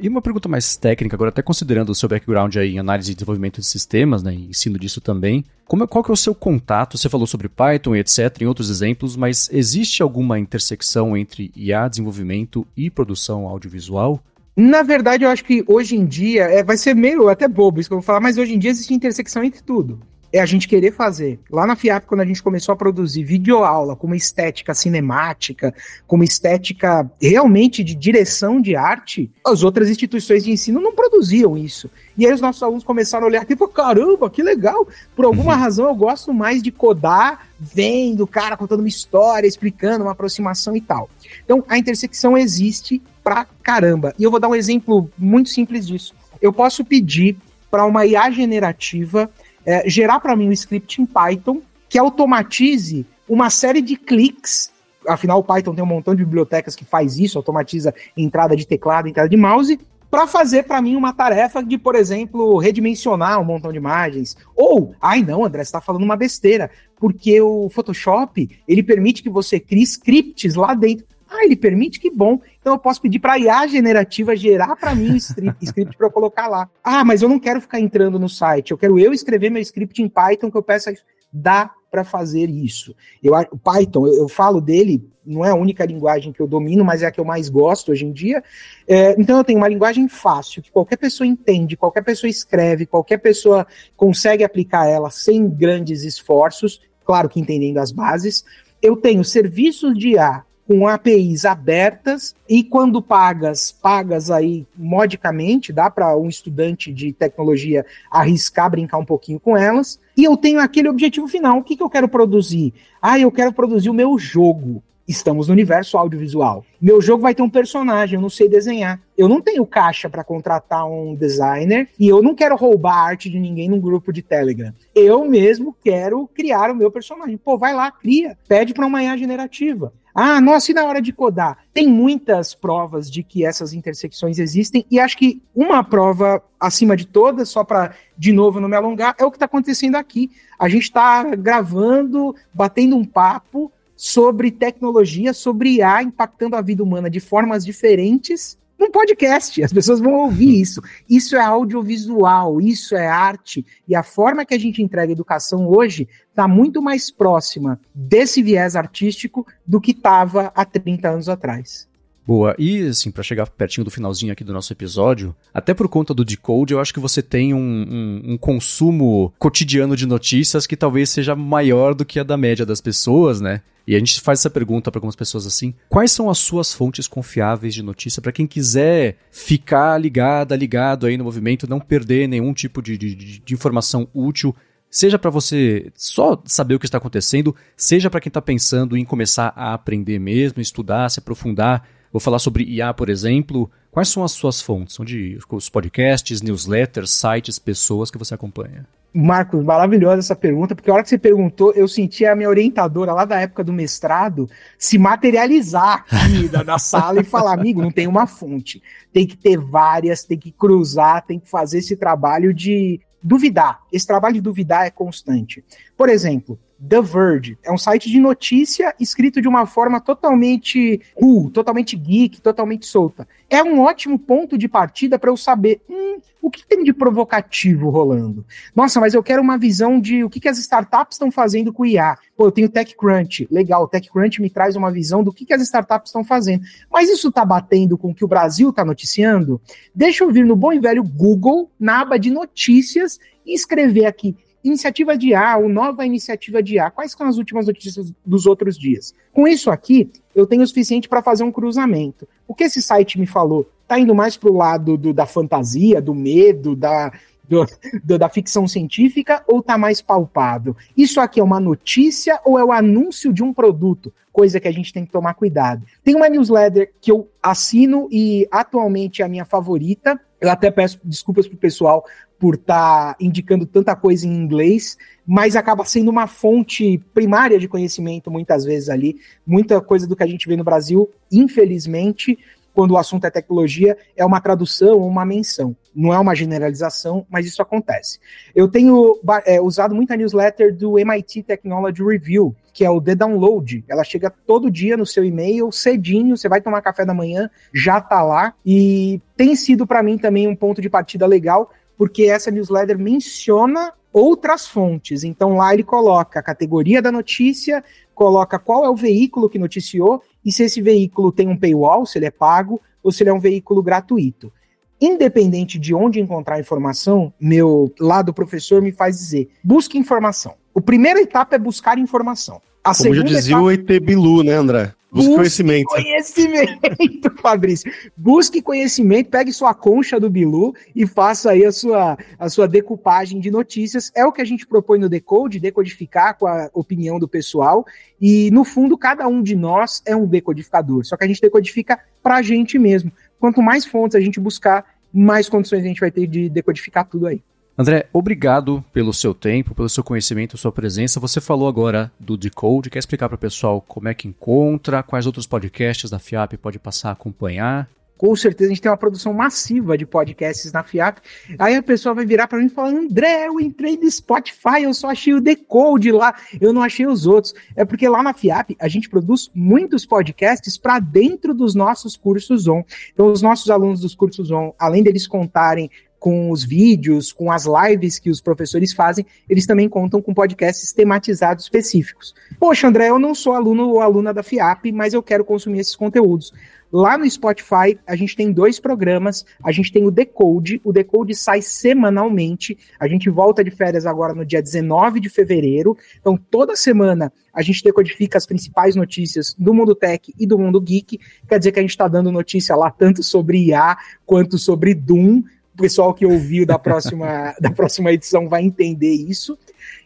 [0.00, 3.14] E uma pergunta mais técnica, agora até considerando o seu background aí em análise e
[3.14, 6.96] desenvolvimento de sistemas, né, ensino disso também, como, é, qual que é o seu contato?
[6.96, 11.88] Você falou sobre Python e etc, em outros exemplos, mas existe alguma intersecção entre IA,
[11.88, 14.22] desenvolvimento e produção audiovisual?
[14.54, 17.88] Na verdade, eu acho que hoje em dia, é, vai ser meio até bobo isso
[17.88, 19.98] que eu vou falar, mas hoje em dia existe intersecção entre tudo
[20.32, 21.38] é a gente querer fazer.
[21.50, 25.74] Lá na FIAP, quando a gente começou a produzir videoaula com uma estética cinemática,
[26.06, 31.56] com uma estética realmente de direção de arte, as outras instituições de ensino não produziam
[31.56, 31.90] isso.
[32.16, 34.88] E aí os nossos alunos começaram a olhar tipo, caramba, que legal.
[35.14, 35.60] Por alguma uhum.
[35.60, 40.74] razão eu gosto mais de codar vendo o cara contando uma história, explicando uma aproximação
[40.74, 41.10] e tal.
[41.44, 44.14] Então a intersecção existe pra caramba.
[44.18, 46.14] E eu vou dar um exemplo muito simples disso.
[46.40, 47.36] Eu posso pedir
[47.70, 49.30] para uma IA generativa
[49.64, 54.72] é, gerar para mim um script em Python que automatize uma série de cliques.
[55.06, 59.08] Afinal, o Python tem um montão de bibliotecas que faz isso, automatiza entrada de teclado,
[59.08, 59.78] entrada de mouse,
[60.10, 64.36] para fazer para mim uma tarefa de, por exemplo, redimensionar um montão de imagens.
[64.54, 69.58] Ou, ai não, André, está falando uma besteira, porque o Photoshop ele permite que você
[69.58, 71.06] crie scripts lá dentro.
[71.32, 71.98] Ah, ele permite?
[71.98, 72.38] Que bom.
[72.60, 75.16] Então eu posso pedir para a IA generativa gerar para mim o
[75.62, 76.68] script para eu colocar lá.
[76.84, 78.70] Ah, mas eu não quero ficar entrando no site.
[78.70, 81.02] Eu quero eu escrever meu script em Python que eu peço isso.
[81.32, 82.94] Dá para fazer isso.
[83.22, 86.84] Eu, o Python, eu, eu, falo dele, não é a única linguagem que eu domino,
[86.84, 88.42] mas é a que eu mais gosto hoje em dia.
[88.86, 93.18] É, então eu tenho uma linguagem fácil, que qualquer pessoa entende, qualquer pessoa escreve, qualquer
[93.18, 98.44] pessoa consegue aplicar ela sem grandes esforços, claro que entendendo as bases.
[98.80, 105.90] Eu tenho serviços de IA com APIs abertas e quando pagas, pagas aí modicamente, dá
[105.90, 110.00] para um estudante de tecnologia arriscar brincar um pouquinho com elas.
[110.16, 111.58] E eu tenho aquele objetivo final.
[111.58, 112.72] O que, que eu quero produzir?
[113.02, 114.82] Ah, eu quero produzir o meu jogo.
[115.06, 116.64] Estamos no universo audiovisual.
[116.80, 119.00] Meu jogo vai ter um personagem, eu não sei desenhar.
[119.16, 123.28] Eu não tenho caixa para contratar um designer e eu não quero roubar a arte
[123.28, 124.72] de ninguém num grupo de Telegram.
[124.94, 127.36] Eu mesmo quero criar o meu personagem.
[127.36, 128.38] Pô, vai lá, cria.
[128.48, 129.92] Pede para uma IA generativa.
[130.14, 131.58] Ah, nossa, e na hora de codar?
[131.72, 137.06] Tem muitas provas de que essas intersecções existem, e acho que uma prova acima de
[137.06, 140.30] todas, só para de novo não me alongar, é o que está acontecendo aqui.
[140.58, 143.72] A gente está gravando, batendo um papo
[144.02, 149.62] sobre tecnologia, sobre IA impactando a vida humana de formas diferentes num podcast.
[149.62, 150.82] As pessoas vão ouvir isso.
[151.08, 153.64] Isso é audiovisual, isso é arte.
[153.86, 158.74] E a forma que a gente entrega educação hoje está muito mais próxima desse viés
[158.74, 161.88] artístico do que estava há 30 anos atrás.
[162.24, 166.14] Boa, e assim, para chegar pertinho do finalzinho aqui do nosso episódio, até por conta
[166.14, 170.76] do Decode, eu acho que você tem um, um, um, consumo cotidiano de notícias que
[170.76, 173.60] talvez seja maior do que a da média das pessoas, né?
[173.84, 177.08] E a gente faz essa pergunta para algumas pessoas assim: quais são as suas fontes
[177.08, 182.52] confiáveis de notícia para quem quiser ficar ligada, ligado aí no movimento, não perder nenhum
[182.54, 184.54] tipo de, de, de informação útil?
[184.88, 189.04] Seja para você só saber o que está acontecendo, seja para quem está pensando em
[189.04, 191.82] começar a aprender mesmo, estudar, se aprofundar
[192.12, 193.70] Vou falar sobre IA, por exemplo.
[193.90, 194.98] Quais são as suas fontes?
[195.00, 198.86] Onde os podcasts, newsletters, sites, pessoas que você acompanha?
[199.14, 203.12] Marcos, maravilhosa essa pergunta, porque a hora que você perguntou, eu senti a minha orientadora
[203.12, 204.48] lá da época do mestrado
[204.78, 208.82] se materializar aqui da sala e falar: amigo, não tem uma fonte,
[209.12, 213.80] tem que ter várias, tem que cruzar, tem que fazer esse trabalho de duvidar.
[213.92, 215.62] Esse trabalho de duvidar é constante.
[215.94, 217.56] Por exemplo, The Verge.
[217.62, 223.26] É um site de notícia escrito de uma forma totalmente cool, totalmente geek, totalmente solta.
[223.48, 227.88] É um ótimo ponto de partida para eu saber hum, o que tem de provocativo
[227.88, 228.44] rolando.
[228.74, 231.84] Nossa, mas eu quero uma visão de o que, que as startups estão fazendo com
[231.84, 232.18] o IA.
[232.36, 233.46] Pô, eu tenho TechCrunch.
[233.48, 236.64] Legal, TechCrunch me traz uma visão do que, que as startups estão fazendo.
[236.90, 239.60] Mas isso está batendo com o que o Brasil está noticiando?
[239.94, 244.36] Deixa eu vir no bom e velho Google, na aba de notícias, e escrever aqui
[244.64, 246.90] iniciativa de A ou nova iniciativa de A.
[246.90, 249.14] Quais são as últimas notícias dos outros dias?
[249.32, 252.26] Com isso aqui, eu tenho o suficiente para fazer um cruzamento.
[252.46, 253.68] O que esse site me falou?
[253.82, 257.12] Está indo mais para o lado do, da fantasia, do medo, da,
[257.48, 257.66] do,
[258.02, 260.76] do, da ficção científica ou está mais palpável?
[260.96, 264.12] Isso aqui é uma notícia ou é o anúncio de um produto?
[264.32, 265.84] Coisa que a gente tem que tomar cuidado.
[266.02, 270.18] Tem uma newsletter que eu assino e atualmente é a minha favorita.
[270.40, 272.02] Eu até peço desculpas pro pessoal
[272.42, 277.68] por estar tá indicando tanta coisa em inglês, mas acaba sendo uma fonte primária de
[277.68, 279.14] conhecimento muitas vezes ali.
[279.46, 282.36] Muita coisa do que a gente vê no Brasil, infelizmente,
[282.74, 285.76] quando o assunto é tecnologia, é uma tradução ou uma menção.
[285.94, 288.18] Não é uma generalização, mas isso acontece.
[288.56, 293.84] Eu tenho é, usado muita newsletter do MIT Technology Review, que é o The Download.
[293.86, 298.00] Ela chega todo dia no seu e-mail, cedinho, você vai tomar café da manhã, já
[298.00, 298.54] tá lá.
[298.64, 303.92] E tem sido para mim também um ponto de partida legal, porque essa newsletter menciona
[304.12, 305.24] outras fontes.
[305.24, 307.82] Então lá ele coloca a categoria da notícia,
[308.14, 312.18] coloca qual é o veículo que noticiou e se esse veículo tem um paywall, se
[312.18, 314.52] ele é pago ou se ele é um veículo gratuito.
[315.00, 320.54] Independente de onde encontrar informação, meu lado professor me faz dizer: busque informação.
[320.72, 322.60] O primeira etapa é buscar informação.
[322.84, 323.64] A Como já dizia etapa...
[323.64, 324.94] o ET Bilu, né, André?
[325.12, 325.86] Busque conhecimento.
[325.88, 327.92] Conhecimento, Fabrício.
[328.16, 333.38] Busque conhecimento, pegue sua concha do Bilu e faça aí a sua, a sua decupagem
[333.38, 334.10] de notícias.
[334.14, 337.84] É o que a gente propõe no Decode, decodificar com a opinião do pessoal.
[338.18, 341.04] E, no fundo, cada um de nós é um decodificador.
[341.04, 343.12] Só que a gente decodifica pra gente mesmo.
[343.38, 347.26] Quanto mais fontes a gente buscar, mais condições a gente vai ter de decodificar tudo
[347.26, 347.42] aí.
[347.76, 351.18] André, obrigado pelo seu tempo, pelo seu conhecimento, sua presença.
[351.18, 355.26] Você falou agora do Decode, quer explicar para o pessoal como é que encontra, quais
[355.26, 357.88] outros podcasts da FIAP pode passar a acompanhar?
[358.18, 361.18] Com certeza a gente tem uma produção massiva de podcasts na FIAP.
[361.58, 364.94] Aí a pessoa vai virar para mim e falar: André, eu entrei no Spotify, eu
[364.94, 367.52] só achei o Decode lá, eu não achei os outros.
[367.74, 372.68] É porque lá na FIAP a gente produz muitos podcasts para dentro dos nossos cursos
[372.68, 372.84] on.
[373.12, 375.90] Então, os nossos alunos dos cursos on, além deles contarem
[376.22, 380.92] com os vídeos, com as lives que os professores fazem, eles também contam com podcasts
[380.92, 382.32] tematizados específicos.
[382.60, 385.96] Poxa, André, eu não sou aluno ou aluna da FIAP, mas eu quero consumir esses
[385.96, 386.52] conteúdos.
[386.92, 389.44] Lá no Spotify, a gente tem dois programas.
[389.64, 390.80] A gente tem o Decode.
[390.84, 392.78] O Decode sai semanalmente.
[393.00, 395.96] A gente volta de férias agora no dia 19 de fevereiro.
[396.20, 400.80] Então, toda semana a gente decodifica as principais notícias do mundo tech e do mundo
[400.80, 401.18] geek.
[401.48, 405.42] Quer dizer que a gente está dando notícia lá tanto sobre IA quanto sobre Doom.
[405.74, 409.58] O pessoal que ouviu da próxima, da próxima edição vai entender isso.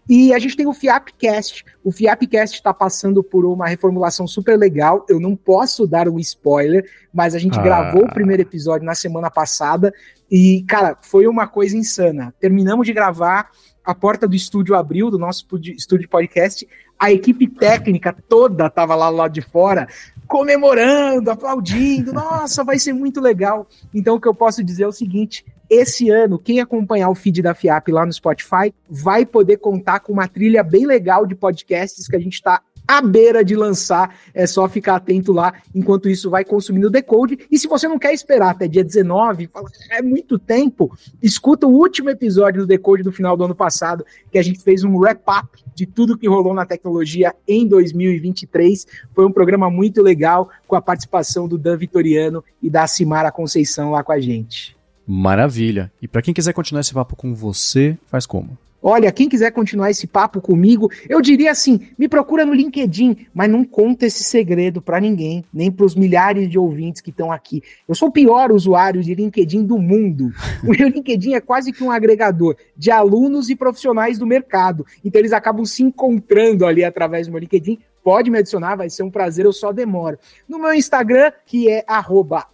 [0.09, 1.65] E a gente tem o Fiapcast.
[1.83, 5.05] O Fiapcast está passando por uma reformulação super legal.
[5.09, 7.63] Eu não posso dar um spoiler, mas a gente ah.
[7.63, 9.93] gravou o primeiro episódio na semana passada
[10.31, 12.33] e, cara, foi uma coisa insana.
[12.41, 13.51] Terminamos de gravar,
[13.85, 15.47] a porta do estúdio abriu, do nosso
[15.77, 16.67] estúdio podcast,
[16.99, 19.87] a equipe técnica toda estava lá do lado de fora,
[20.27, 22.13] comemorando, aplaudindo.
[22.13, 23.67] Nossa, vai ser muito legal.
[23.95, 27.43] Então, o que eu posso dizer é o seguinte: esse ano, quem acompanhar o feed
[27.43, 32.07] da FIAP lá no Spotify vai poder contar com uma trilha bem legal de podcasts
[32.07, 34.17] que a gente está à beira de lançar.
[34.33, 35.55] É só ficar atento lá.
[35.75, 37.39] Enquanto isso, vai consumindo o Decode.
[37.51, 39.51] E se você não quer esperar até dia 19,
[39.91, 44.39] é muito tempo, escuta o último episódio do Decode do final do ano passado, que
[44.39, 48.87] a gente fez um wrap-up de tudo que rolou na tecnologia em 2023.
[49.15, 53.91] Foi um programa muito legal, com a participação do Dan Vitoriano e da Simara Conceição
[53.91, 54.77] lá com a gente.
[55.07, 55.93] Maravilha.
[56.03, 58.59] E para quem quiser continuar esse papo com você, faz como?
[58.89, 63.51] Olha, quem quiser continuar esse papo comigo, eu diria assim: me procura no LinkedIn, mas
[63.51, 67.65] não conta esse segredo para ninguém, nem para os milhares de ouvintes que estão aqui.
[67.89, 70.33] Eu sou o pior usuário de LinkedIn do mundo.
[70.63, 74.87] O meu LinkedIn é quase que um agregador de alunos e profissionais do mercado.
[75.05, 79.03] Então eles acabam se encontrando ali através do meu LinkedIn pode me adicionar, vai ser
[79.03, 80.17] um prazer, eu só demoro.
[80.49, 82.47] No meu Instagram, que é arroba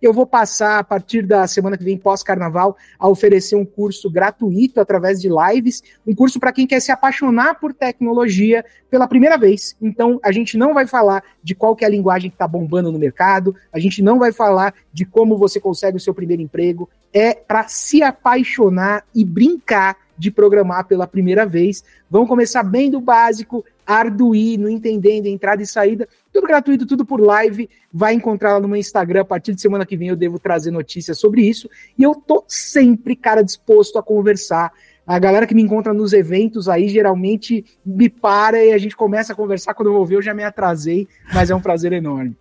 [0.00, 4.80] eu vou passar a partir da semana que vem, pós-carnaval, a oferecer um curso gratuito
[4.80, 9.76] através de lives, um curso para quem quer se apaixonar por tecnologia pela primeira vez.
[9.82, 12.90] Então, a gente não vai falar de qual que é a linguagem que está bombando
[12.90, 16.88] no mercado, a gente não vai falar de como você consegue o seu primeiro emprego,
[17.12, 21.84] é para se apaixonar e brincar de programar pela primeira vez.
[22.10, 27.70] Vamos começar bem do básico, Arduino, entendendo entrada e saída, tudo gratuito, tudo por live.
[27.92, 29.22] Vai encontrar lá no meu Instagram.
[29.22, 31.70] A partir de semana que vem eu devo trazer notícias sobre isso.
[31.96, 34.72] E eu tô sempre, cara, disposto a conversar.
[35.06, 39.32] A galera que me encontra nos eventos aí geralmente me para e a gente começa
[39.32, 39.72] a conversar.
[39.72, 42.36] Quando eu vou ver, eu já me atrasei, mas é um prazer enorme.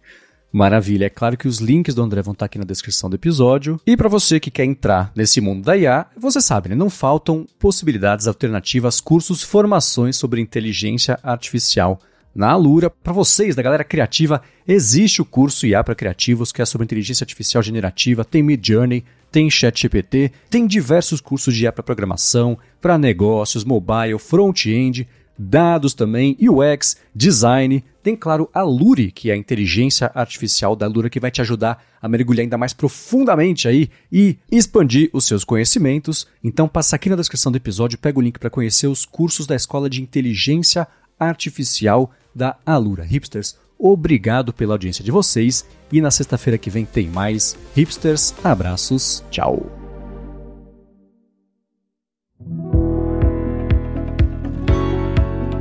[0.52, 1.06] Maravilha.
[1.06, 3.80] É claro que os links do André vão estar aqui na descrição do episódio.
[3.86, 6.76] E para você que quer entrar nesse mundo da IA, você sabe, né?
[6.76, 12.00] não faltam possibilidades alternativas, cursos, formações sobre inteligência artificial.
[12.34, 16.66] Na Alura, para vocês da galera criativa, existe o curso IA para criativos, que é
[16.66, 22.58] sobre inteligência artificial generativa, tem Midjourney, tem ChatGPT, tem diversos cursos de IA para programação,
[22.80, 25.08] para negócios, mobile, front-end,
[25.38, 27.84] dados também, UX, design.
[28.02, 31.84] Tem, claro, a Luri, que é a inteligência artificial da Lura, que vai te ajudar
[32.02, 36.28] a mergulhar ainda mais profundamente aí e expandir os seus conhecimentos.
[36.44, 39.56] Então, passa aqui na descrição do episódio, pega o link para conhecer os cursos da
[39.56, 40.88] Escola de Inteligência
[41.20, 43.04] Artificial da Alura.
[43.04, 47.58] Hipsters, obrigado pela audiência de vocês e na sexta-feira que vem tem mais.
[47.76, 49.77] Hipsters, abraços, tchau.